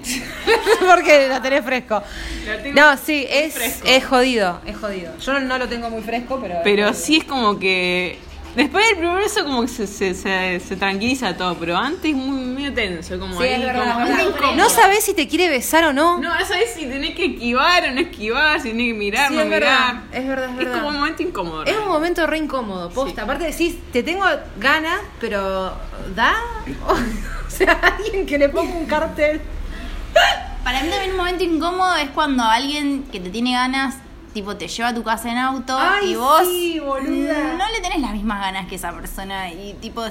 Porque 0.88 1.28
lo 1.30 1.42
tenés 1.42 1.66
fresco. 1.66 2.01
Lo 2.48 2.58
tengo 2.63 2.80
No, 2.80 2.98
sí, 2.98 3.25
es, 3.30 3.54
fresco. 3.54 3.88
es 3.88 4.06
jodido, 4.06 4.62
es 4.68 4.78
jodido. 4.78 5.18
Yo 5.20 5.34
no, 5.34 5.39
no 5.42 5.58
lo 5.58 5.68
tengo 5.68 5.89
muy 5.89 6.01
fresco, 6.04 6.39
pero... 6.42 6.56
Pero 6.63 6.94
sí 6.94 7.18
es 7.18 7.24
como 7.24 7.58
que. 7.60 8.18
Después 8.56 8.86
del 8.88 8.98
primer 8.98 9.18
beso, 9.18 9.44
como 9.46 9.62
que 9.62 9.68
se, 9.68 9.86
se, 9.88 10.13
se, 10.15 10.60
se 10.60 10.75
tranquiliza 10.75 11.38
todo, 11.38 11.56
pero 11.58 11.77
antes 11.77 12.12
es 12.12 12.15
muy 12.18 12.38
medio 12.41 12.74
tenso. 12.74 13.20
Como 13.20 13.38
Sí, 13.39 13.44
ahí, 13.48 13.53
es 13.53 13.65
verdad, 13.65 13.94
como- 13.94 14.01
es 14.01 14.10
verdad. 14.10 14.24
muy 14.24 14.34
incómodo. 14.34 14.56
No 14.56 14.70
sabés 14.70 15.03
si 15.06 15.13
te 15.13 15.27
quiere 15.27 15.50
besar 15.50 15.84
o 15.86 15.94
no. 15.94 16.18
No, 16.20 16.34
no 16.38 16.46
sabes 16.46 16.74
si 16.75 16.86
tenés 16.88 17.15
que 17.15 17.25
esquivar 17.27 17.84
o 17.86 17.91
no 17.91 18.01
esquivar, 18.01 18.60
si 18.60 18.70
tenés 18.70 18.88
que 18.88 18.94
mirar, 19.00 19.27
Sí, 19.29 19.36
no 19.36 19.41
es 19.41 19.48
mirar. 19.48 19.60
verdad, 19.62 20.03
es 20.12 20.27
verdad, 20.27 20.46
es 20.46 20.51
Es 20.51 20.58
verdad. 20.58 20.74
como 20.75 20.88
un 20.89 20.96
momento 20.96 21.24
incómodo. 21.24 21.63
Es 21.65 21.77
un 21.77 21.88
momento 21.88 22.27
re 22.27 22.38
incómodo, 22.39 22.89
posta. 22.89 23.24
Aparte 23.24 23.46
decís, 23.46 23.75
te 23.94 24.01
tengo 24.03 24.25
ganas, 24.58 25.00
pero 25.20 25.74
¿da? 26.15 26.34
O 27.48 27.50
sea, 27.51 27.74
alguien 27.74 28.25
que 28.25 28.38
le 28.38 28.50
ponga 28.50 28.74
un 28.74 28.86
cartel. 28.86 29.41
Para 30.63 30.82
mí 30.82 30.89
también 30.89 31.12
un 31.12 31.18
momento 31.18 31.44
incómodo 31.44 31.96
es 31.98 32.10
cuando 32.12 32.44
alguien 32.44 33.03
que 33.12 33.20
te 33.20 33.29
tiene 33.29 33.51
ganas, 33.53 33.96
tipo, 34.39 34.55
te 34.55 34.67
lleva 34.69 34.89
a 34.89 34.93
tu 34.93 35.03
casa 35.03 35.29
en 35.31 35.38
auto 35.38 35.77
Ay, 35.77 36.12
y 36.12 36.15
vos 36.15 36.48
sí, 36.48 36.79
no 36.81 37.69
le 37.74 37.81
tenés 37.81 38.00
las 38.00 38.13
mismas 38.13 38.39
ganas 38.39 38.67
que 38.67 38.75
esa 38.75 38.93
persona 38.93 39.51
y 39.51 39.74
tipo 39.81 40.01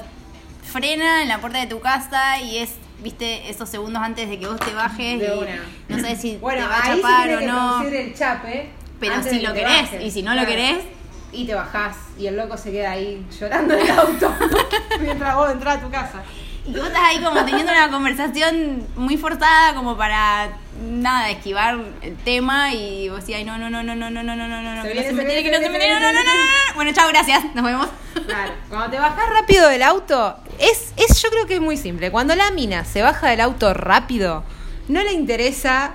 frena 0.71 1.23
en 1.23 1.27
la 1.29 1.39
puerta 1.39 1.59
de 1.59 1.65
tu 1.67 1.79
casa 1.79 2.39
y 2.39 2.57
es 2.59 2.75
viste, 3.01 3.49
esos 3.49 3.67
segundos 3.69 4.03
antes 4.03 4.29
de 4.29 4.37
que 4.37 4.45
vos 4.47 4.59
te 4.59 4.71
bajes 4.73 5.19
De 5.19 5.27
y 5.27 5.39
una. 5.39 5.55
no 5.87 5.99
sabes 5.99 6.21
si 6.21 6.37
Bueno, 6.37 6.61
te 6.63 6.67
va 6.67 6.77
a 6.77 6.95
chapar 6.95 7.29
o 7.31 7.41
no. 7.41 7.77
producir 7.79 7.99
el 8.01 8.13
chape. 8.13 8.69
Pero 8.99 9.23
si 9.23 9.29
que 9.29 9.47
lo 9.47 9.53
querés, 9.53 9.83
bajes. 9.91 10.03
y 10.03 10.11
si 10.11 10.21
no 10.21 10.35
lo 10.35 10.45
querés. 10.45 10.83
Y 11.31 11.45
te 11.45 11.55
bajás 11.55 11.95
y 12.19 12.27
el 12.27 12.35
loco 12.35 12.57
se 12.57 12.71
queda 12.71 12.91
ahí 12.91 13.25
llorando 13.39 13.73
en 13.73 13.81
el 13.81 13.91
auto 13.97 14.35
mientras 15.01 15.35
vos 15.35 15.49
entras 15.51 15.77
a 15.77 15.81
tu 15.81 15.89
casa. 15.89 16.21
Y 16.69 16.77
vos 16.77 16.85
estás 16.85 17.01
ahí 17.03 17.17
como 17.19 17.43
teniendo 17.45 17.71
una 17.71 17.89
conversación 17.89 18.85
muy 18.95 19.17
forzada 19.17 19.73
como 19.73 19.97
para 19.97 20.51
nada, 20.79 21.31
esquivar 21.31 21.79
el 22.03 22.15
tema 22.17 22.71
y 22.75 23.09
vos 23.09 23.21
decís, 23.21 23.37
ay, 23.37 23.43
no, 23.43 23.57
no, 23.57 23.71
no, 23.71 23.81
no, 23.81 23.95
no, 23.95 24.11
no, 24.11 24.23
no, 24.23 24.35
no, 24.35 24.47
no, 24.47 24.75
no, 24.75 24.81
Se 24.83 24.93
viene, 24.93 25.01
no 25.01 25.01
se 25.01 25.09
se 25.09 25.13
me 25.13 25.25
tiene, 25.25 25.41
viene, 25.41 25.43
que 25.43 25.51
no 25.51 25.63
se 25.63 25.69
me 25.71 25.79
tiene, 25.79 25.95
no, 25.95 25.99
no, 25.99 26.13
no, 26.13 26.21
viene. 26.21 26.29
no, 26.29 26.43
no. 26.69 26.75
Bueno, 26.75 26.91
chao, 26.93 27.07
gracias, 27.09 27.43
nos 27.55 27.65
vemos. 27.65 27.87
Claro, 28.27 28.53
cuando 28.69 28.91
te 28.91 28.99
bajás 28.99 29.29
rápido 29.29 29.67
del 29.67 29.81
auto, 29.81 30.37
es, 30.59 30.93
es 30.95 31.19
yo 31.23 31.31
creo 31.31 31.47
que 31.47 31.55
es 31.55 31.61
muy 31.61 31.75
simple. 31.75 32.11
Cuando 32.11 32.35
la 32.35 32.51
mina 32.51 32.85
se 32.85 33.01
baja 33.01 33.29
del 33.29 33.41
auto 33.41 33.73
rápido, 33.73 34.43
no 34.89 35.01
le 35.01 35.13
interesa 35.13 35.93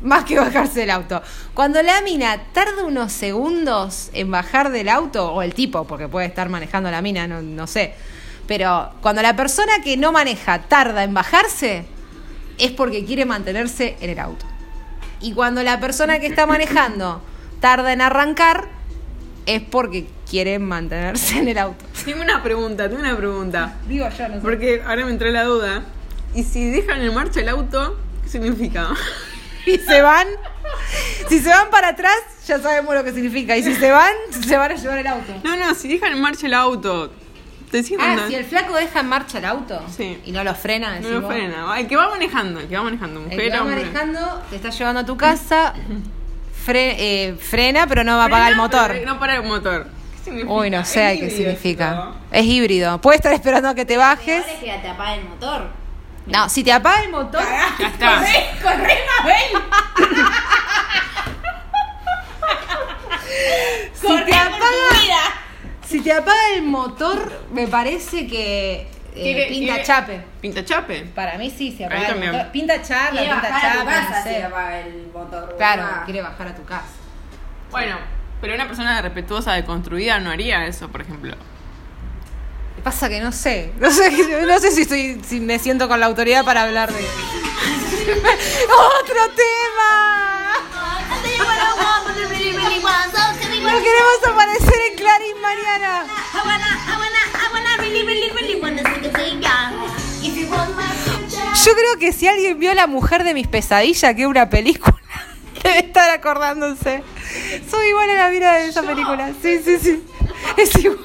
más 0.00 0.24
que 0.24 0.38
bajarse 0.38 0.80
del 0.80 0.90
auto. 0.92 1.20
Cuando 1.52 1.82
la 1.82 2.00
mina 2.00 2.42
tarda 2.54 2.84
unos 2.84 3.12
segundos 3.12 4.08
en 4.14 4.30
bajar 4.30 4.70
del 4.70 4.88
auto, 4.88 5.30
o 5.30 5.42
el 5.42 5.52
tipo, 5.52 5.86
porque 5.86 6.08
puede 6.08 6.26
estar 6.26 6.48
manejando 6.48 6.90
la 6.90 7.02
mina, 7.02 7.26
no, 7.26 7.42
no 7.42 7.66
sé. 7.66 7.94
Pero 8.46 8.90
cuando 9.00 9.22
la 9.22 9.34
persona 9.36 9.72
que 9.82 9.96
no 9.96 10.12
maneja 10.12 10.60
tarda 10.62 11.04
en 11.04 11.14
bajarse, 11.14 11.86
es 12.58 12.70
porque 12.70 13.04
quiere 13.04 13.24
mantenerse 13.24 13.96
en 14.00 14.10
el 14.10 14.18
auto. 14.18 14.46
Y 15.20 15.32
cuando 15.32 15.62
la 15.62 15.80
persona 15.80 16.18
que 16.18 16.26
está 16.26 16.46
manejando 16.46 17.22
tarda 17.60 17.92
en 17.92 18.00
arrancar, 18.00 18.68
es 19.46 19.62
porque 19.62 20.06
quiere 20.28 20.58
mantenerse 20.58 21.38
en 21.38 21.48
el 21.48 21.58
auto. 21.58 21.84
Tengo 22.04 22.22
una 22.22 22.42
pregunta, 22.42 22.88
tengo 22.88 23.00
una 23.00 23.16
pregunta. 23.16 23.76
Digo 23.86 24.08
yo, 24.08 24.28
no 24.28 24.34
sé. 24.34 24.40
Porque 24.40 24.82
ahora 24.84 25.04
me 25.04 25.12
entró 25.12 25.28
la 25.30 25.44
duda. 25.44 25.84
¿Y 26.34 26.42
si 26.42 26.70
dejan 26.70 27.00
en 27.00 27.14
marcha 27.14 27.40
el 27.40 27.48
auto, 27.48 27.98
qué 28.22 28.28
significa? 28.28 28.90
Y 29.66 29.78
se 29.78 30.00
van. 30.00 30.28
Si 31.28 31.40
se 31.40 31.48
van 31.48 31.70
para 31.70 31.88
atrás, 31.88 32.16
ya 32.46 32.60
sabemos 32.60 32.94
lo 32.94 33.02
que 33.02 33.12
significa. 33.12 33.56
Y 33.56 33.64
si 33.64 33.74
se 33.74 33.90
van, 33.90 34.12
se 34.30 34.56
van 34.56 34.70
a 34.70 34.76
llevar 34.76 34.98
el 34.98 35.06
auto. 35.08 35.32
No, 35.42 35.56
no, 35.56 35.74
si 35.74 35.88
dejan 35.88 36.12
en 36.12 36.20
marcha 36.20 36.46
el 36.46 36.54
auto, 36.54 37.10
¿te 37.76 37.82
decís 37.82 37.98
Ah, 38.00 38.24
si 38.28 38.34
el 38.34 38.44
flaco 38.44 38.74
deja 38.74 39.00
en 39.00 39.08
marcha 39.08 39.38
el 39.38 39.44
auto 39.44 39.82
Sí. 39.94 40.20
y 40.24 40.32
no 40.32 40.42
lo 40.44 40.54
frena, 40.54 40.88
No 40.88 40.94
decís 40.96 41.10
lo 41.10 41.20
vos. 41.22 41.30
frena. 41.32 41.78
El 41.78 41.86
que 41.86 41.96
va 41.96 42.08
manejando, 42.08 42.60
el 42.60 42.68
que 42.68 42.76
va 42.76 42.82
manejando, 42.84 43.20
El 43.20 43.26
mujer, 43.26 43.38
que 43.50 43.50
va 43.56 43.62
hombre. 43.62 43.84
manejando, 43.84 44.42
te 44.50 44.56
está 44.56 44.70
llevando 44.70 45.00
a 45.00 45.04
tu 45.06 45.16
casa, 45.16 45.74
fre- 46.66 46.94
eh, 46.98 47.36
frena, 47.40 47.86
pero 47.86 48.02
no 48.04 48.16
va 48.16 48.24
a 48.24 48.26
apagar 48.26 48.50
el 48.52 48.56
motor. 48.56 48.94
No 49.04 49.18
para 49.18 49.36
el 49.36 49.42
motor. 49.42 49.86
¿Qué 50.18 50.24
significa? 50.24 50.52
Uy, 50.54 50.70
no 50.70 50.84
sé 50.84 51.12
Es 51.12 51.18
qué 51.20 51.24
híbrido 51.26 51.36
significa. 51.36 51.88
esto. 51.90 52.16
Es 52.32 52.44
híbrido. 52.46 53.00
Puede 53.00 53.16
estar 53.16 53.32
esperando 53.32 53.68
a 53.68 53.74
que 53.74 53.84
te 53.84 53.96
bajes. 53.96 54.42
Peor 54.44 54.56
es 54.56 54.60
que 54.64 54.78
te 54.82 54.88
apaga 54.88 55.14
el 55.16 55.24
motor. 55.24 55.68
No, 56.26 56.48
si 56.48 56.64
te 56.64 56.72
apaga 56.72 57.02
el 57.04 57.10
motor. 57.10 57.42
Ya 57.78 57.86
está. 57.86 58.24
¡Corre, 58.62 58.98
Mabel! 59.20 59.62
Si 63.94 64.06
¡Corre 64.06 64.24
te 64.24 64.34
apaga, 64.34 64.58
tu 64.58 65.00
vida! 65.00 65.18
Si 65.88 66.00
te 66.00 66.12
apaga 66.12 66.50
el 66.54 66.62
motor, 66.62 67.42
me 67.52 67.66
parece 67.68 68.26
que 68.26 68.80
eh, 68.82 68.88
Quiere- 69.14 69.46
pinta 69.48 69.72
quiere- 69.74 69.84
chape. 69.86 70.20
Pinta 70.40 70.64
chape. 70.64 71.00
Para 71.14 71.38
mí 71.38 71.50
sí, 71.50 71.74
se 71.76 71.84
apaga 71.86 72.00
el 72.02 72.06
también. 72.08 72.32
motor. 72.32 72.50
Pinta 72.52 72.82
charla, 72.82 73.20
Quiere 73.20 73.34
pinta 73.34 73.48
bajar 73.50 73.70
a 73.70 73.72
chape, 73.78 73.84
no 73.84 74.22
sé. 74.22 74.44
apaga 74.44 74.80
el 74.80 75.06
motor. 75.12 75.54
Claro, 75.56 75.82
boluda. 75.84 76.04
quiere 76.04 76.22
bajar 76.22 76.48
a 76.48 76.54
tu 76.54 76.64
casa. 76.64 76.84
Bueno, 77.70 77.96
pero 78.40 78.54
una 78.54 78.66
persona 78.66 79.00
respetuosa, 79.02 79.52
deconstruida, 79.54 80.18
no 80.20 80.30
haría 80.30 80.66
eso, 80.66 80.88
por 80.88 81.00
ejemplo. 81.02 81.34
Pasa 82.84 83.08
que 83.08 83.20
no 83.20 83.32
sé, 83.32 83.72
no 83.80 83.90
sé, 83.90 84.10
no 84.46 84.58
sé 84.60 84.70
si 84.70 84.82
estoy, 84.82 85.20
si 85.26 85.40
me 85.40 85.58
siento 85.58 85.88
con 85.88 85.98
la 85.98 86.06
autoridad 86.06 86.44
para 86.44 86.62
hablar 86.64 86.92
de 86.92 87.00
otro 88.64 89.20
tema. 89.34 90.52
No 93.62 93.78
queremos 93.82 94.18
aparecer 94.32 94.65
Clarín 95.06 95.40
Mariana. 95.40 96.04
Yo 101.64 101.72
creo 101.74 101.98
que 102.00 102.12
si 102.12 102.26
alguien 102.26 102.58
vio 102.58 102.74
La 102.74 102.88
Mujer 102.88 103.22
de 103.22 103.32
mis 103.32 103.46
pesadillas, 103.46 104.14
que 104.14 104.22
es 104.22 104.26
una 104.26 104.50
película, 104.50 104.96
debe 105.62 105.78
estar 105.78 106.10
acordándose. 106.10 107.04
Soy 107.70 107.88
igual 107.88 108.10
a 108.10 108.14
la 108.14 108.28
mira 108.30 108.54
de 108.54 108.68
esa 108.68 108.82
película. 108.82 109.30
Sí, 109.40 109.60
sí, 109.64 109.78
sí. 109.78 110.02
Es 110.56 110.74
igual. 110.76 110.98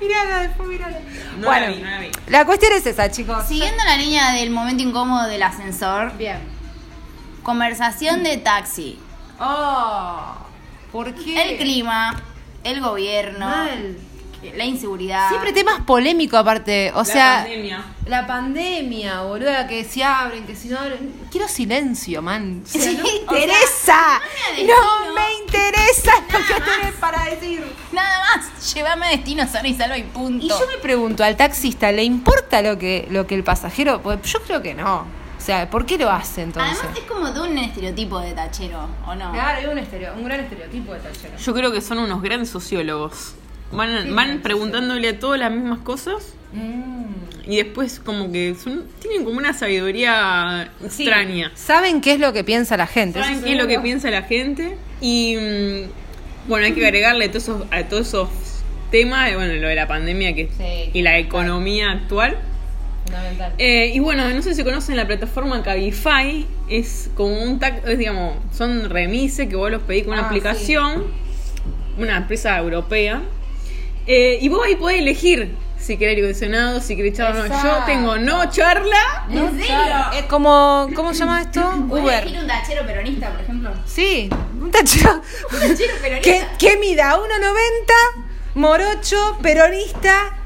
Mirala, 0.00 0.40
después 0.42 0.68
mirala. 0.68 0.98
No 1.38 1.46
bueno, 1.46 1.66
la 1.66 1.72
vi, 1.72 1.82
no 1.82 1.90
la 1.90 1.98
vi. 2.00 2.10
la 2.26 2.44
cuestión 2.44 2.72
es 2.72 2.86
esa, 2.86 3.08
chicos. 3.10 3.46
Siguiendo 3.46 3.84
la 3.84 3.96
línea 3.96 4.32
del 4.32 4.50
momento 4.50 4.82
incómodo 4.82 5.28
del 5.28 5.44
ascensor, 5.44 6.16
Bien. 6.16 6.38
conversación 7.44 8.24
de 8.24 8.36
taxi. 8.38 8.98
Oh, 9.38 10.34
¿por 10.90 11.14
qué? 11.14 11.40
El 11.52 11.58
clima, 11.58 12.20
el 12.64 12.80
gobierno, 12.80 13.46
Mal. 13.46 13.96
la 14.56 14.64
inseguridad. 14.64 15.28
Siempre 15.28 15.52
temas 15.52 15.80
polémicos 15.82 16.38
aparte. 16.40 16.90
O 16.94 16.98
La 16.98 17.04
sea, 17.04 17.36
pandemia. 17.42 17.84
la 18.06 18.26
pandemia, 18.26 19.20
boluda, 19.22 19.66
que 19.66 19.84
si 19.84 20.02
abren, 20.02 20.46
que 20.46 20.56
si 20.56 20.68
no 20.68 20.78
abren. 20.78 21.12
Quiero 21.30 21.46
silencio, 21.48 22.22
man. 22.22 22.62
O 22.64 22.68
sea, 22.68 22.80
Sí, 22.82 22.96
no 22.96 23.02
o 23.02 23.04
me 23.04 23.10
sea, 23.10 23.20
interesa. 23.20 24.20
no 24.20 24.56
me 24.56 24.64
no 24.64 24.74
avecino. 24.74 25.14
me 25.14 25.34
interesa 25.42 26.12
lo 26.32 26.38
que 26.38 26.60
tenés 26.70 26.94
para 27.00 27.24
decir. 27.24 27.64
Nada 27.92 28.18
más, 28.36 28.74
llévame 28.74 29.06
a 29.06 29.10
destino 29.10 29.46
sano 29.48 29.68
y 29.68 29.74
salvo 29.74 29.96
y 29.96 30.02
punto. 30.04 30.44
Y 30.46 30.48
yo 30.48 30.60
me 30.70 30.78
pregunto, 30.78 31.22
¿al 31.24 31.36
taxista 31.36 31.92
le 31.92 32.04
importa 32.04 32.62
lo 32.62 32.78
que, 32.78 33.06
lo 33.10 33.26
que 33.26 33.34
el 33.34 33.44
pasajero? 33.44 34.00
Pues 34.00 34.20
yo 34.22 34.40
creo 34.42 34.62
que 34.62 34.74
no. 34.74 35.04
O 35.40 35.42
sea, 35.42 35.70
¿por 35.70 35.86
qué 35.86 35.96
lo 35.96 36.10
hace 36.10 36.42
entonces? 36.42 36.78
Además 36.82 36.98
es 36.98 37.04
como 37.04 37.30
de 37.32 37.40
un 37.40 37.56
estereotipo 37.56 38.20
de 38.20 38.32
tachero, 38.32 38.88
¿o 39.06 39.14
no? 39.14 39.32
Claro, 39.32 39.58
hay 39.58 39.66
un, 39.66 39.78
estereo- 39.78 40.14
un 40.14 40.24
gran 40.24 40.40
estereotipo 40.40 40.92
de 40.92 41.00
tachero. 41.00 41.36
Yo 41.38 41.54
creo 41.54 41.72
que 41.72 41.80
son 41.80 41.98
unos 41.98 42.20
grandes 42.20 42.50
sociólogos. 42.50 43.34
Van, 43.72 44.02
Sí, 44.04 44.10
van 44.10 44.40
preguntándole 44.42 45.08
a 45.08 45.18
todos 45.18 45.38
las 45.38 45.50
mismas 45.50 45.78
cosas 45.78 46.34
Mm. 46.52 47.04
y 47.50 47.56
después 47.56 48.00
como 48.00 48.30
que 48.32 48.54
son, 48.62 48.84
tienen 49.00 49.24
como 49.24 49.38
una 49.38 49.52
sabiduría 49.54 50.70
Sí. 50.88 51.04
extraña. 51.04 51.52
Saben 51.54 52.00
qué 52.00 52.12
es 52.14 52.20
lo 52.20 52.32
que 52.32 52.44
piensa 52.44 52.76
la 52.76 52.86
gente. 52.88 53.20
Saben 53.22 53.42
qué 53.42 53.52
es 53.52 53.56
lo 53.58 53.66
que 53.68 53.78
piensa 53.80 54.10
la 54.10 54.22
gente 54.24 54.76
y 55.00 55.36
mm, 55.36 56.48
bueno, 56.48 56.66
hay 56.66 56.72
que 56.72 56.84
agregarle 56.84 57.26
a 57.26 57.28
todos 57.30 57.44
esos, 57.44 57.62
a 57.70 57.82
todos 57.84 58.08
esos 58.08 58.28
temas, 58.90 59.30
eh, 59.30 59.36
bueno, 59.36 59.54
lo 59.54 59.68
de 59.68 59.74
la 59.76 59.86
pandemia 59.86 60.34
que, 60.34 60.50
Sí, 60.58 60.90
y 60.92 61.02
la 61.02 61.16
economía 61.18 61.92
actual. 61.92 62.36
Fundamental. 63.10 63.52
Eh, 63.58 63.90
y 63.92 63.98
bueno, 63.98 64.28
no 64.28 64.42
sé 64.42 64.54
si 64.54 64.62
conocen 64.64 64.96
la 64.96 65.06
plataforma 65.06 65.62
Cabify, 65.62 66.46
es 66.68 67.10
como 67.14 67.42
un 67.42 67.58
tac, 67.58 67.86
es, 67.86 67.98
digamos, 67.98 68.36
son 68.56 68.88
remises 68.88 69.48
que 69.48 69.56
vos 69.56 69.70
los 69.70 69.82
pedís 69.82 70.04
con 70.04 70.12
una 70.14 70.22
Ah, 70.22 70.26
aplicación, 70.26 71.06
una 71.98 72.16
empresa 72.18 72.56
europea, 72.58 73.22
eh, 74.06 74.38
y 74.40 74.48
vos 74.48 74.60
ahí 74.64 74.76
podés 74.76 75.00
elegir 75.00 75.54
si 75.78 75.96
querés 75.96 76.10
aire 76.16 76.22
acondicionado, 76.22 76.80
si 76.80 76.94
querés 76.94 77.14
charla 77.16 77.42
o 77.44 77.48
no. 77.48 77.62
Yo 77.64 77.84
tengo 77.86 78.18
no 78.18 78.50
charla, 78.50 79.26
No, 79.30 79.48
¿En 79.48 79.50
serio? 79.52 79.66
claro. 79.66 80.16
Es 80.18 80.24
como, 80.26 80.88
¿cómo 80.94 81.12
se 81.14 81.20
llama 81.20 81.40
esto? 81.40 81.86
¿Puedes 81.88 82.04
Uber. 82.04 82.22
elegir 82.22 82.38
un 82.40 82.46
tachero 82.46 82.86
peronista, 82.86 83.30
por 83.30 83.40
ejemplo? 83.40 83.70
Sí, 83.86 84.28
un 84.60 84.70
tachero. 84.70 85.20
tachero 85.50 85.94
peronista. 86.02 86.30
¿Qué, 86.30 86.42
qué 86.58 86.76
mida? 86.76 87.16
1,90, 87.16 88.24
morocho, 88.54 89.38
peronista, 89.42 90.36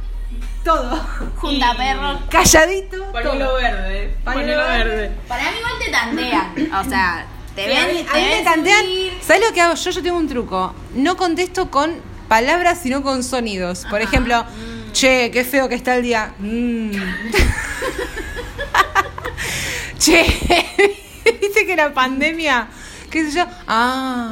todo. 0.64 1.00
Junta 1.37 1.75
perros. 1.76 2.21
Calladito, 2.30 3.12
pañuelo 3.12 3.47
todo. 3.47 3.56
verde, 3.56 4.16
Pañuelo 4.25 4.66
verde. 4.66 5.11
Para 5.28 5.50
mí 5.50 5.56
igual 5.59 5.73
te 5.85 5.90
tantean. 5.90 6.75
O 6.75 6.88
sea, 6.88 7.26
te 7.54 7.68
ven, 7.68 7.78
a 7.78 7.87
mí, 7.87 8.02
te 8.02 8.11
a 8.11 8.14
mí 8.14 8.26
me 8.37 8.42
tantean. 8.42 8.85
¿Sabes 9.23 9.42
lo 9.47 9.52
que 9.54 9.61
hago? 9.61 9.75
Yo, 9.75 9.90
yo 9.90 10.02
tengo 10.02 10.16
un 10.16 10.28
truco. 10.28 10.75
No 10.94 11.16
contesto 11.16 11.71
con 11.71 12.00
palabras, 12.28 12.80
sino 12.83 13.02
con 13.02 13.23
sonidos. 13.23 13.87
Por 13.88 14.00
ejemplo, 14.00 14.44
che, 14.92 15.30
qué 15.30 15.44
feo 15.44 15.68
que 15.68 15.75
está 15.75 15.97
el 15.97 16.02
día. 16.02 16.35
Mm. 16.38 16.90
che, 19.99 20.25
dice 21.40 21.66
que 21.66 21.76
la 21.76 21.92
pandemia, 21.92 22.68
qué 23.11 23.30
sé 23.30 23.37
yo. 23.37 23.47
Ah. 23.68 24.30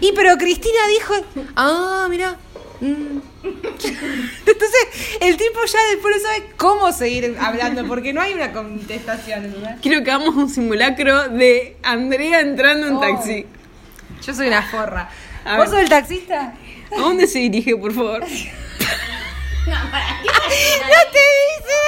Y 0.00 0.12
pero 0.12 0.36
Cristina 0.36 0.86
dijo, 0.88 1.14
ah, 1.56 2.06
mira. 2.10 2.36
Mm. 2.82 3.22
Entonces, 4.46 4.86
el 5.20 5.36
tipo 5.36 5.64
ya 5.64 5.78
después 5.92 6.16
no 6.16 6.22
sabe 6.22 6.44
cómo 6.56 6.92
seguir 6.92 7.36
hablando, 7.40 7.86
porque 7.86 8.12
no 8.12 8.20
hay 8.20 8.34
una 8.34 8.52
contestación. 8.52 9.44
¿entendés? 9.44 9.80
Quiero 9.80 10.04
que 10.04 10.10
hagamos 10.10 10.34
un 10.36 10.48
simulacro 10.50 11.28
de 11.28 11.76
Andrea 11.82 12.40
entrando 12.40 12.86
en 12.86 12.96
Oh. 12.96 13.00
taxi. 13.00 13.46
Yo 14.24 14.34
soy 14.34 14.48
una 14.48 14.62
forra. 14.62 15.10
A 15.44 15.56
¿Vos 15.56 15.66
ver. 15.66 15.68
sos 15.70 15.78
el 15.80 15.88
taxista? 15.88 16.54
¿A 16.96 17.00
dónde 17.00 17.26
se 17.26 17.38
dirige, 17.40 17.76
por 17.76 17.92
favor? 17.92 18.24
No, 19.64 19.76
para 19.92 20.20
qué. 20.20 20.28
No 20.28 21.12
te 21.12 21.18
dice 21.18 21.70
así. 21.70 21.70
¿Dónde 21.70 21.81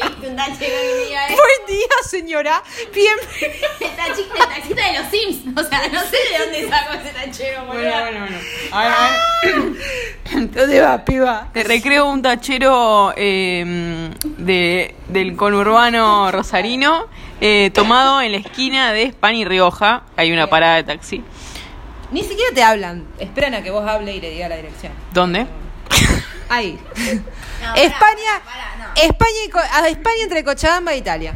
viste 0.00 0.28
un 0.28 0.36
tachero 0.36 0.80
que 0.80 1.04
diga 1.06 1.26
eso? 1.26 1.36
Buen 1.36 1.78
día, 1.78 1.86
señora? 2.08 2.62
Bien. 2.94 3.14
El, 3.80 3.96
taxista 3.96 4.86
de 4.86 4.98
los 4.98 5.10
Sims. 5.10 5.58
O 5.58 5.68
sea, 5.68 5.88
no 5.88 6.00
sé 6.02 6.16
de 6.30 6.38
dónde 6.38 6.68
saco 6.68 6.94
ese 6.94 7.12
tachero, 7.12 7.64
boludo. 7.66 7.82
Bueno, 7.82 8.00
bueno, 8.00 8.20
bueno. 8.20 8.38
A 8.72 8.82
ver, 8.82 8.92
a 8.92 9.10
ver. 9.10 10.50
¿Dónde 10.52 10.80
va, 10.80 11.04
piba? 11.04 11.48
Te 11.52 11.64
recreo 11.64 12.08
un 12.08 12.22
tachero 12.22 13.12
eh, 13.16 14.10
de, 14.38 14.94
del 15.08 15.36
conurbano 15.36 16.30
rosarino 16.30 17.08
eh, 17.40 17.70
tomado 17.74 18.20
en 18.20 18.32
la 18.32 18.38
esquina 18.38 18.92
de 18.92 19.02
España 19.02 19.38
y 19.38 19.44
Rioja. 19.44 20.04
Hay 20.16 20.32
una 20.32 20.46
parada 20.46 20.76
de 20.76 20.84
taxi. 20.84 21.22
Ni 22.12 22.22
siquiera 22.22 22.54
te 22.54 22.62
hablan. 22.62 23.06
Esperan 23.18 23.54
a 23.54 23.62
que 23.62 23.70
vos 23.70 23.84
hable 23.88 24.14
y 24.14 24.20
le 24.20 24.30
diga 24.30 24.48
la 24.48 24.56
dirección. 24.56 24.92
¿Dónde? 25.12 25.46
Ahí. 26.48 26.78
No, 27.62 27.74
España, 27.76 28.42
no. 28.78 29.02
España, 29.02 29.38
y 29.46 29.50
Co- 29.50 29.58
a 29.58 29.88
España 29.88 30.22
entre 30.24 30.44
Cochabamba 30.44 30.92
e 30.92 30.98
Italia. 30.98 31.34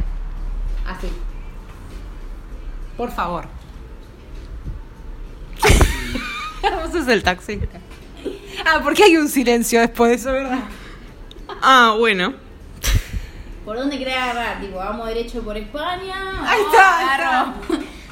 Así. 0.85 1.09
Por 2.97 3.11
favor. 3.11 3.45
Vos 6.61 6.91
sos 6.91 7.07
el 7.07 7.23
taxista. 7.23 7.79
Ah, 8.65 8.79
porque 8.83 9.03
hay 9.03 9.17
un 9.17 9.29
silencio 9.29 9.79
después 9.79 10.09
de 10.11 10.15
eso, 10.17 10.31
¿verdad? 10.31 10.59
Ah, 11.61 11.95
bueno. 11.97 12.33
¿Por 13.63 13.77
dónde 13.77 13.97
querés 13.97 14.15
agarrar? 14.17 14.59
Tipo, 14.61 14.77
vamos 14.77 15.07
derecho 15.07 15.41
por 15.43 15.55
España. 15.57 16.15
Ahí 16.49 16.61
está, 16.61 16.97
ahí 16.97 17.05
agarro- 17.05 17.53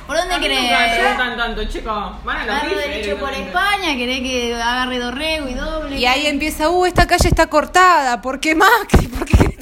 ¿Por 0.07 0.17
dónde 0.17 0.39
querés? 0.39 0.61
me 0.61 0.95
preguntan 0.99 1.37
tanto, 1.37 1.65
chicos. 1.65 2.23
Van 2.23 2.37
a 2.37 2.41
Agarro 2.43 2.69
bifes 2.69 2.83
derecho 2.89 3.17
por 3.17 3.29
directamente. 3.31 3.49
España, 3.49 3.97
querés 3.97 4.19
que 4.21 4.53
agarre 4.55 4.99
Dorrego 4.99 5.47
y 5.49 5.53
doble. 5.55 5.97
Y 5.97 6.05
ahí 6.05 6.27
empieza, 6.27 6.69
uh, 6.69 6.85
esta 6.85 7.07
calle 7.07 7.27
está 7.27 7.47
cortada. 7.47 8.21
¿Por 8.21 8.39
qué 8.39 8.53
Macri? 8.55 9.07
¿Por 9.07 9.25
qué? 9.25 9.35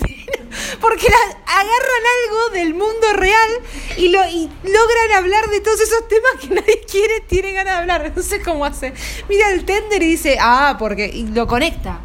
Porque 0.81 1.07
la- 1.09 1.53
agarran 1.53 2.03
algo 2.17 2.49
del 2.53 2.73
mundo 2.73 3.13
real 3.13 3.49
y, 3.97 4.09
lo, 4.09 4.19
y 4.27 4.49
logran 4.63 5.17
hablar 5.17 5.47
de 5.49 5.61
todos 5.61 5.79
esos 5.79 6.07
temas 6.09 6.33
que 6.41 6.47
nadie 6.53 6.81
quiere, 6.91 7.21
tiene 7.21 7.53
ganas 7.53 7.73
de 7.75 7.79
hablar. 7.81 8.11
No 8.15 8.21
sé 8.21 8.41
cómo 8.41 8.65
hace. 8.65 8.93
Mira 9.29 9.49
el 9.49 9.63
tender 9.63 10.03
y 10.03 10.07
dice, 10.07 10.37
ah, 10.41 10.75
porque. 10.77 11.05
Y 11.07 11.27
lo 11.27 11.47
conecta. 11.47 11.99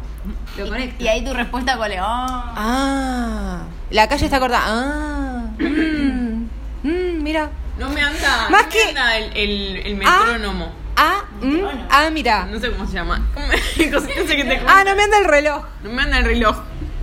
Lo 0.57 0.67
conecta. 0.67 1.03
Y 1.03 1.07
ahí 1.09 1.23
tu 1.25 1.33
respuesta 1.33 1.75
cuál 1.77 1.91
es. 1.91 1.99
Oh. 2.01 2.05
Ah, 2.05 3.63
la 3.89 4.07
calle 4.07 4.25
está 4.25 4.39
cortada. 4.39 4.63
Ah, 4.65 5.43
mm, 5.59 6.47
mm, 6.83 7.21
mira. 7.23 7.49
No 7.79 7.89
me 7.89 8.01
anda, 8.01 8.49
Más 8.49 8.63
no 8.65 8.69
que- 8.69 8.83
me 8.83 8.89
anda 8.89 9.17
el, 9.17 9.37
el, 9.37 9.77
el 9.77 10.01
Ah. 10.05 10.19
metrónomo. 10.25 10.73
Ah, 10.97 11.23
mm, 11.41 11.61
ah, 11.89 12.09
mira. 12.11 12.45
No 12.45 12.59
sé 12.59 12.69
cómo 12.71 12.85
se 12.85 12.93
llama. 12.93 13.25
¿Cómo 13.33 13.47
me- 13.47 13.91
cosa 13.91 14.07
que 14.07 14.27
sé 14.27 14.35
que 14.35 14.43
te 14.43 14.61
Ah, 14.67 14.83
no 14.85 14.95
me 14.95 15.03
anda 15.03 15.17
el 15.19 15.25
reloj. 15.25 15.63
No 15.83 15.89
me 15.91 16.01
anda 16.01 16.17
el 16.17 16.25
reloj. 16.25 16.57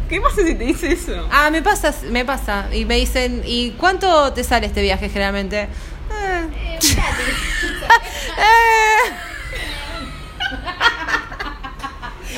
¿Qué 0.08 0.20
pasa 0.20 0.36
si 0.44 0.54
te 0.54 0.64
dice 0.64 0.92
eso? 0.92 1.26
Ah, 1.32 1.50
me 1.50 1.62
pasa, 1.62 1.92
me 2.10 2.24
pasa. 2.24 2.68
Y 2.72 2.84
me 2.84 2.96
dicen, 2.96 3.42
¿y 3.44 3.70
cuánto 3.72 4.32
te 4.34 4.44
sale 4.44 4.66
este 4.66 4.82
viaje 4.82 5.08
generalmente? 5.08 5.62
Eh. 5.62 5.68
Eh. 6.12 6.78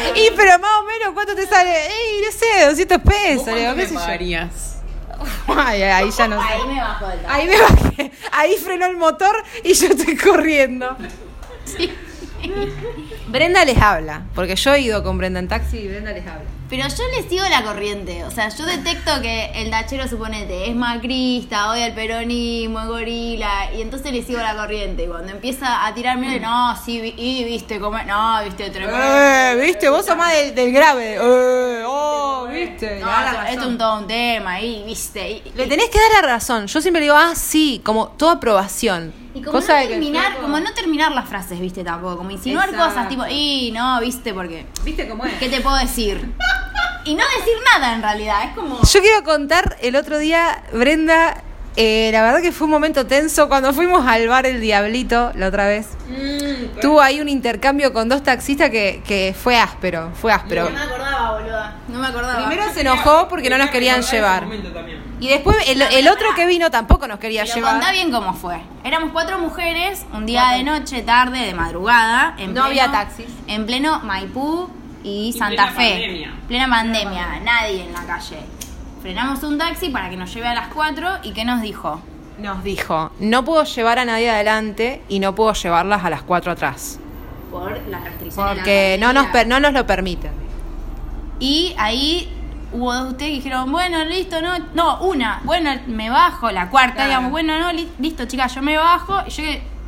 Eh. 0.00 0.12
y 0.14 0.30
pero 0.36 0.58
más 0.60 0.70
o 0.80 0.84
menos, 0.84 1.10
¿cuánto 1.12 1.34
te 1.34 1.44
sale? 1.46 1.70
Ey, 1.86 2.22
no 2.24 2.30
sé, 2.32 2.66
200 2.66 3.02
¿Vos 3.02 3.12
pesos. 3.12 3.46
digo, 3.54 3.74
me 3.74 3.82
¿qué 3.82 3.88
sé 3.88 3.94
yo? 3.94 4.00
Ay, 5.56 5.82
ahí 5.82 6.10
ya 6.10 6.28
no. 6.28 6.40
Ahí 6.40 6.60
me 6.66 6.74
del 6.74 6.82
taxi. 7.22 7.26
Ahí 7.28 7.46
me 7.46 7.60
bajé. 7.60 8.12
Ahí 8.32 8.56
frenó 8.56 8.86
el 8.86 8.96
motor 8.96 9.34
y 9.64 9.72
yo 9.72 9.88
estoy 9.88 10.16
corriendo. 10.16 10.96
Brenda 13.28 13.64
les 13.64 13.78
habla, 13.78 14.26
porque 14.34 14.56
yo 14.56 14.74
he 14.74 14.80
ido 14.80 15.02
con 15.02 15.18
Brenda 15.18 15.40
en 15.40 15.48
taxi 15.48 15.78
y 15.78 15.88
Brenda 15.88 16.12
les 16.12 16.26
habla. 16.26 16.44
Pero 16.70 16.86
yo 16.86 17.02
le 17.16 17.26
sigo 17.26 17.44
la 17.48 17.62
corriente. 17.62 18.24
O 18.24 18.30
sea, 18.30 18.50
yo 18.50 18.66
detecto 18.66 19.22
que 19.22 19.46
el 19.54 19.70
tachero, 19.70 20.06
suponete, 20.06 20.68
es 20.68 20.76
macrista, 20.76 21.70
odia 21.70 21.86
el 21.86 21.94
peronismo, 21.94 22.80
es 22.80 22.86
gorila. 22.88 23.72
Y 23.74 23.80
entonces 23.80 24.12
le 24.12 24.22
sigo 24.22 24.38
la 24.40 24.54
corriente. 24.54 25.04
Y 25.04 25.06
cuando 25.06 25.32
empieza 25.32 25.86
a 25.86 25.94
tirarme, 25.94 26.38
no, 26.40 26.76
sí, 26.84 27.00
vi- 27.00 27.14
y 27.16 27.44
viste 27.44 27.80
cómo. 27.80 27.96
No, 28.02 28.44
viste, 28.44 28.68
tremendo. 28.68 28.98
Eh, 29.02 29.58
viste, 29.64 29.88
vos 29.88 30.04
sos 30.04 30.14
más 30.16 30.30
del, 30.34 30.54
del 30.54 30.70
grave. 30.72 31.14
Eh, 31.14 31.84
oh, 31.86 32.46
viste. 32.52 33.00
No, 33.00 33.08
esto- 33.10 33.42
esto 33.48 33.60
es 33.62 33.66
un 33.66 33.78
todo 33.78 33.98
un 34.00 34.06
tema, 34.06 34.60
y 34.60 34.82
viste. 34.84 35.30
Y, 35.30 35.42
Le 35.54 35.66
tenés 35.68 35.88
que 35.88 35.98
dar 35.98 36.22
la 36.22 36.28
razón. 36.34 36.66
Yo 36.66 36.82
siempre 36.82 37.00
digo, 37.00 37.14
ah, 37.16 37.32
sí, 37.34 37.80
como 37.82 38.08
toda 38.08 38.32
aprobación. 38.34 39.14
y 39.34 39.40
como, 39.40 39.52
Cosa 39.58 39.76
no 39.76 39.82
que 39.84 39.88
terminar, 39.88 40.36
como 40.38 40.60
no 40.60 40.70
terminar 40.74 41.12
las 41.12 41.26
frases, 41.26 41.58
viste, 41.60 41.82
tampoco. 41.82 42.18
Como 42.18 42.30
insinuar 42.30 42.68
Exacto. 42.68 42.88
cosas 42.94 43.08
tipo, 43.08 43.24
y 43.30 43.70
no, 43.72 43.98
viste, 44.02 44.34
porque. 44.34 44.66
¿Viste 44.84 45.08
cómo 45.08 45.24
es? 45.24 45.32
¿Qué 45.38 45.48
te 45.48 45.62
puedo 45.62 45.76
decir? 45.76 46.30
Y 47.08 47.14
no 47.14 47.24
decir 47.38 47.54
nada 47.72 47.94
en 47.94 48.02
realidad. 48.02 48.44
Es 48.44 48.54
como. 48.54 48.80
Yo 48.82 49.00
quiero 49.00 49.24
contar 49.24 49.76
el 49.80 49.96
otro 49.96 50.18
día, 50.18 50.62
Brenda, 50.72 51.42
eh, 51.76 52.10
la 52.12 52.22
verdad 52.22 52.42
que 52.42 52.52
fue 52.52 52.66
un 52.66 52.70
momento 52.72 53.06
tenso 53.06 53.48
cuando 53.48 53.72
fuimos 53.72 54.06
al 54.06 54.26
bar 54.28 54.46
El 54.46 54.60
Diablito 54.60 55.32
la 55.34 55.46
otra 55.48 55.66
vez. 55.66 55.88
Mm, 56.08 56.80
Tuvo 56.80 57.00
ahí 57.00 57.20
un 57.20 57.28
intercambio 57.28 57.92
con 57.92 58.08
dos 58.08 58.22
taxistas 58.22 58.70
que, 58.70 59.02
que 59.06 59.34
fue 59.40 59.56
áspero, 59.58 60.10
fue 60.20 60.32
áspero. 60.32 60.64
No 60.64 60.70
me 60.70 60.80
acordaba, 60.82 61.32
boluda. 61.38 61.76
No 61.88 61.98
me 61.98 62.06
acordaba. 62.06 62.46
Primero 62.46 62.72
se 62.72 62.80
enojó 62.82 63.28
porque 63.28 63.48
no 63.50 63.58
nos 63.58 63.70
querían 63.70 64.02
llevar. 64.02 64.46
Y 65.20 65.28
después 65.28 65.56
el, 65.68 65.82
el 65.82 66.08
otro 66.08 66.28
que 66.36 66.46
vino 66.46 66.70
tampoco 66.70 67.08
nos 67.08 67.18
quería 67.18 67.42
Pero 67.42 67.54
llevar. 67.56 67.72
contá 67.74 67.90
bien 67.92 68.10
cómo 68.12 68.34
fue. 68.34 68.60
Éramos 68.84 69.10
cuatro 69.12 69.38
mujeres, 69.38 70.04
un 70.12 70.26
día 70.26 70.50
de 70.56 70.62
noche, 70.64 71.02
tarde, 71.02 71.38
de 71.40 71.54
madrugada. 71.54 72.34
En 72.38 72.54
No 72.54 72.62
pleno- 72.62 72.66
había 72.66 72.90
taxis. 72.92 73.26
En 73.48 73.66
pleno 73.66 74.00
Maipú 74.00 74.70
y 75.08 75.28
Y 75.28 75.32
Santa 75.32 75.66
plena 75.66 75.72
Fe. 75.72 75.90
pandemia. 75.92 76.32
Plena 76.48 76.68
pandemia, 76.68 77.40
nadie 77.44 77.84
en 77.84 77.92
la 77.92 78.04
calle. 78.04 78.38
Frenamos 79.02 79.42
un 79.42 79.58
taxi 79.58 79.88
para 79.90 80.10
que 80.10 80.16
nos 80.16 80.32
lleve 80.34 80.48
a 80.48 80.54
las 80.54 80.68
cuatro 80.68 81.08
y 81.22 81.32
¿qué 81.32 81.44
nos 81.44 81.62
dijo? 81.62 82.00
Nos 82.38 82.62
dijo, 82.62 83.10
no 83.20 83.44
puedo 83.44 83.64
llevar 83.64 83.98
a 83.98 84.04
nadie 84.04 84.30
adelante 84.30 85.02
y 85.08 85.18
no 85.20 85.34
puedo 85.34 85.52
llevarlas 85.54 86.04
a 86.04 86.10
las 86.10 86.22
cuatro 86.22 86.52
atrás. 86.52 86.98
Por 87.50 87.72
las 87.88 88.04
restricciones. 88.04 88.54
Porque 88.56 88.70
de 88.70 88.98
la 88.98 89.06
no 89.06 89.12
nos, 89.22 89.26
per- 89.32 89.46
no 89.46 89.58
nos 89.60 89.72
lo 89.72 89.86
permiten. 89.86 90.32
Y 91.40 91.74
ahí 91.78 92.28
hubo 92.72 92.92
dos 92.92 93.04
de 93.04 93.10
ustedes 93.10 93.30
que 93.30 93.36
dijeron, 93.36 93.70
bueno, 93.72 94.04
listo, 94.04 94.40
no, 94.42 94.54
no, 94.74 95.00
una, 95.02 95.40
bueno, 95.44 95.70
me 95.86 96.10
bajo, 96.10 96.50
la 96.50 96.68
cuarta, 96.68 96.94
Claro. 96.94 97.08
digamos, 97.08 97.30
bueno, 97.30 97.58
no, 97.58 97.72
li- 97.72 97.88
listo, 97.98 98.26
chicas, 98.26 98.54
yo 98.54 98.62
me 98.62 98.76
bajo. 98.76 99.20
Y 99.26 99.30
yo 99.30 99.42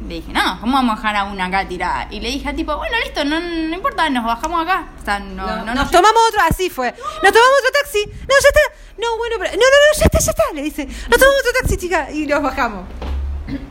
le 0.06 0.14
dije, 0.14 0.32
no, 0.32 0.60
¿cómo 0.60 0.72
vamos 0.72 0.94
a 0.94 0.96
dejar 0.96 1.16
a 1.16 1.24
una 1.24 1.46
acá 1.46 1.68
tirada? 1.68 2.08
Y 2.10 2.20
le 2.20 2.30
dije 2.30 2.48
a 2.48 2.54
tipo, 2.54 2.74
bueno, 2.76 2.96
listo, 3.04 3.24
no, 3.24 3.38
no 3.40 3.74
importa, 3.74 4.08
nos 4.08 4.24
bajamos 4.24 4.62
acá. 4.62 4.88
O 5.00 5.04
sea, 5.04 5.18
no, 5.18 5.46
no, 5.46 5.64
nos 5.66 5.74
nos 5.74 5.90
tomamos 5.90 6.20
otro, 6.28 6.40
así 6.48 6.70
fue. 6.70 6.90
Nos 6.90 7.32
tomamos 7.32 7.58
otro 7.58 7.70
taxi. 7.82 8.06
No, 8.06 8.34
ya 8.42 8.48
está. 8.48 8.60
No, 8.98 9.18
bueno, 9.18 9.36
pero. 9.38 9.50
No, 9.52 9.58
no, 9.58 9.62
no, 9.62 9.98
ya 9.98 10.04
está, 10.04 10.18
ya 10.18 10.30
está. 10.30 10.44
Le 10.54 10.62
dice. 10.62 10.86
Nos 10.86 11.18
tomamos 11.18 11.40
otro 11.40 11.52
taxi, 11.60 11.76
chica. 11.76 12.10
Y 12.10 12.26
nos 12.26 12.42
bajamos. 12.42 12.84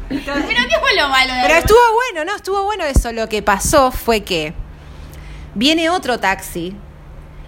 Pero 0.10 0.34
¿qué 0.34 0.80
fue 0.82 0.96
lo 0.96 1.08
malo 1.08 1.34
de 1.34 1.42
Pero 1.44 1.54
estuvo 1.56 1.94
bueno, 1.94 2.26
¿no? 2.26 2.36
Estuvo 2.36 2.64
bueno 2.64 2.84
eso. 2.84 3.12
Lo 3.12 3.30
que 3.30 3.42
pasó 3.42 3.92
fue 3.92 4.22
que 4.22 4.54
viene 5.56 5.90
otro 5.90 6.20
taxi 6.20 6.76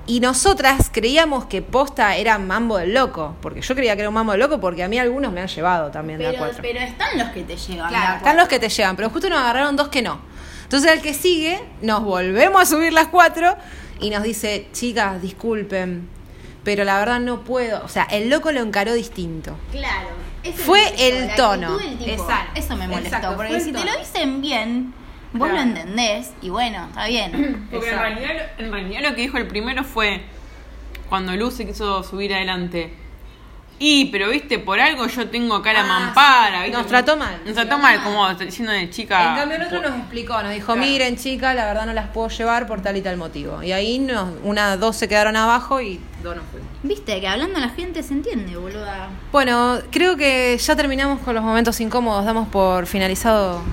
y 0.07 0.19
nosotras 0.19 0.89
creíamos 0.91 1.45
que 1.45 1.61
posta 1.61 2.15
era 2.15 2.37
mambo 2.39 2.77
del 2.77 2.93
loco. 2.93 3.35
Porque 3.41 3.61
yo 3.61 3.75
creía 3.75 3.95
que 3.95 4.01
era 4.01 4.09
un 4.09 4.15
mambo 4.15 4.31
del 4.31 4.41
loco 4.41 4.59
porque 4.59 4.83
a 4.83 4.87
mí 4.87 4.97
algunos 4.99 5.31
me 5.31 5.41
han 5.41 5.47
llevado 5.47 5.91
también 5.91 6.19
de 6.19 6.27
a 6.27 6.29
pero, 6.31 6.43
cuatro. 6.43 6.61
pero 6.61 6.79
están 6.79 7.17
los 7.17 7.29
que 7.29 7.43
te 7.43 7.55
llevan. 7.55 7.89
Claro, 7.89 8.17
están 8.17 8.37
los 8.37 8.47
que 8.47 8.59
te 8.59 8.69
llevan, 8.69 8.95
pero 8.95 9.09
justo 9.09 9.29
nos 9.29 9.39
agarraron 9.39 9.75
dos 9.75 9.89
que 9.89 10.01
no. 10.01 10.19
Entonces 10.63 10.91
al 10.91 11.01
que 11.01 11.13
sigue, 11.13 11.61
nos 11.81 12.03
volvemos 12.03 12.61
a 12.61 12.65
subir 12.65 12.93
las 12.93 13.07
cuatro 13.07 13.55
y 13.99 14.09
nos 14.09 14.23
dice, 14.23 14.67
chicas, 14.73 15.21
disculpen, 15.21 16.09
pero 16.63 16.83
la 16.83 16.97
verdad 16.97 17.19
no 17.19 17.43
puedo. 17.43 17.83
O 17.83 17.87
sea, 17.87 18.03
el 18.03 18.29
loco 18.29 18.51
lo 18.51 18.61
encaró 18.61 18.93
distinto. 18.93 19.55
Claro. 19.71 20.09
Fue 20.65 20.81
el 20.97 21.35
tono. 21.35 21.77
Exacto. 21.79 22.59
Eso 22.59 22.75
me 22.75 22.87
molestó. 22.87 23.15
Exacto, 23.15 23.37
porque 23.37 23.59
si 23.59 23.71
te 23.71 23.85
lo 23.85 23.97
dicen 23.99 24.41
bien, 24.41 24.93
vos 25.33 25.49
Claro. 25.49 25.55
lo 25.55 25.61
entendés 25.61 26.31
y 26.41 26.49
bueno, 26.49 26.85
está 26.89 27.07
bien. 27.07 27.67
Porque 27.71 27.89
en 27.91 27.99
realidad, 27.99 28.31
en 28.57 28.71
realidad 28.71 29.01
lo 29.09 29.15
que 29.15 29.21
dijo 29.21 29.37
el 29.37 29.47
primero 29.47 29.83
fue 29.83 30.21
cuando 31.09 31.35
Luz 31.35 31.55
se 31.55 31.65
quiso 31.65 32.03
subir 32.03 32.33
adelante. 32.33 32.93
Y, 33.83 34.05
pero 34.11 34.29
viste, 34.29 34.59
por 34.59 34.79
algo 34.79 35.07
yo 35.07 35.27
tengo 35.29 35.55
acá 35.55 35.73
la 35.73 35.79
Ah, 35.81 35.87
mampara. 35.87 36.67
Nos 36.67 36.85
trató 36.85 37.17
mal. 37.17 37.41
Nos 37.43 37.55
trató 37.55 37.79
mal, 37.79 38.03
como 38.03 38.31
diciendo 38.35 38.71
de 38.71 38.91
chica. 38.91 39.31
En 39.31 39.35
cambio 39.37 39.57
el 39.57 39.63
otro 39.63 39.81
nos 39.81 39.97
explicó, 39.97 40.39
nos 40.43 40.53
dijo, 40.53 40.73
Claro. 40.73 40.81
miren 40.81 41.17
chicas, 41.17 41.55
la 41.55 41.65
verdad 41.65 41.87
no 41.87 41.93
las 41.93 42.09
puedo 42.09 42.27
llevar 42.29 42.67
por 42.67 42.81
tal 42.83 42.95
y 42.97 43.01
tal 43.01 43.17
motivo. 43.17 43.63
Y 43.63 43.71
ahí 43.71 43.97
nos, 43.97 44.29
una, 44.43 44.77
dos 44.77 44.97
se 44.97 45.07
quedaron 45.07 45.35
abajo 45.35 45.81
y 45.81 45.99
dos 46.21 46.35
nos 46.35 46.45
fuimos. 46.51 46.69
Viste 46.83 47.19
que 47.19 47.27
hablando 47.27 47.57
a 47.57 47.61
la 47.61 47.69
gente 47.69 48.03
se 48.03 48.13
entiende, 48.13 48.55
boluda. 48.55 49.09
Bueno, 49.31 49.79
creo 49.89 50.15
que 50.15 50.55
ya 50.59 50.75
terminamos 50.75 51.19
con 51.21 51.33
los 51.33 51.43
momentos 51.43 51.79
incómodos, 51.81 52.23
damos 52.23 52.49
por 52.49 52.85
finalizado 52.85 53.63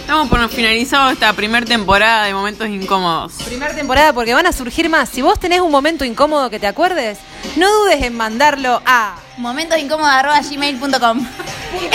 Estamos 0.00 0.28
por 0.28 0.48
finalizado 0.50 1.10
esta 1.10 1.32
primera 1.32 1.64
temporada 1.66 2.24
de 2.24 2.34
momentos 2.34 2.68
incómodos. 2.68 3.34
Primer 3.44 3.74
temporada 3.74 4.12
porque 4.12 4.34
van 4.34 4.46
a 4.46 4.52
surgir 4.52 4.88
más. 4.88 5.08
Si 5.08 5.22
vos 5.22 5.40
tenés 5.40 5.60
un 5.60 5.70
momento 5.70 6.04
incómodo 6.04 6.50
que 6.50 6.60
te 6.60 6.66
acuerdes, 6.66 7.18
no 7.56 7.70
dudes 7.72 8.02
en 8.02 8.16
mandarlo 8.16 8.82
a 8.84 9.16
Momentosincómodos.gmail.com 9.38 11.26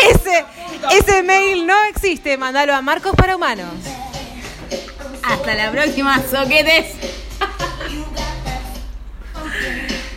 ese 0.10 0.46
ese 0.92 1.24
mail 1.24 1.68
no 1.68 1.76
existe, 1.86 2.38
mandalo 2.38 2.74
a 2.74 2.82
Marcos 2.82 3.14
para 3.16 3.36
Humanos. 3.36 3.74
Hasta 5.24 5.54
la 5.56 5.72
próxima, 5.72 6.22
soquetes. 6.30 6.96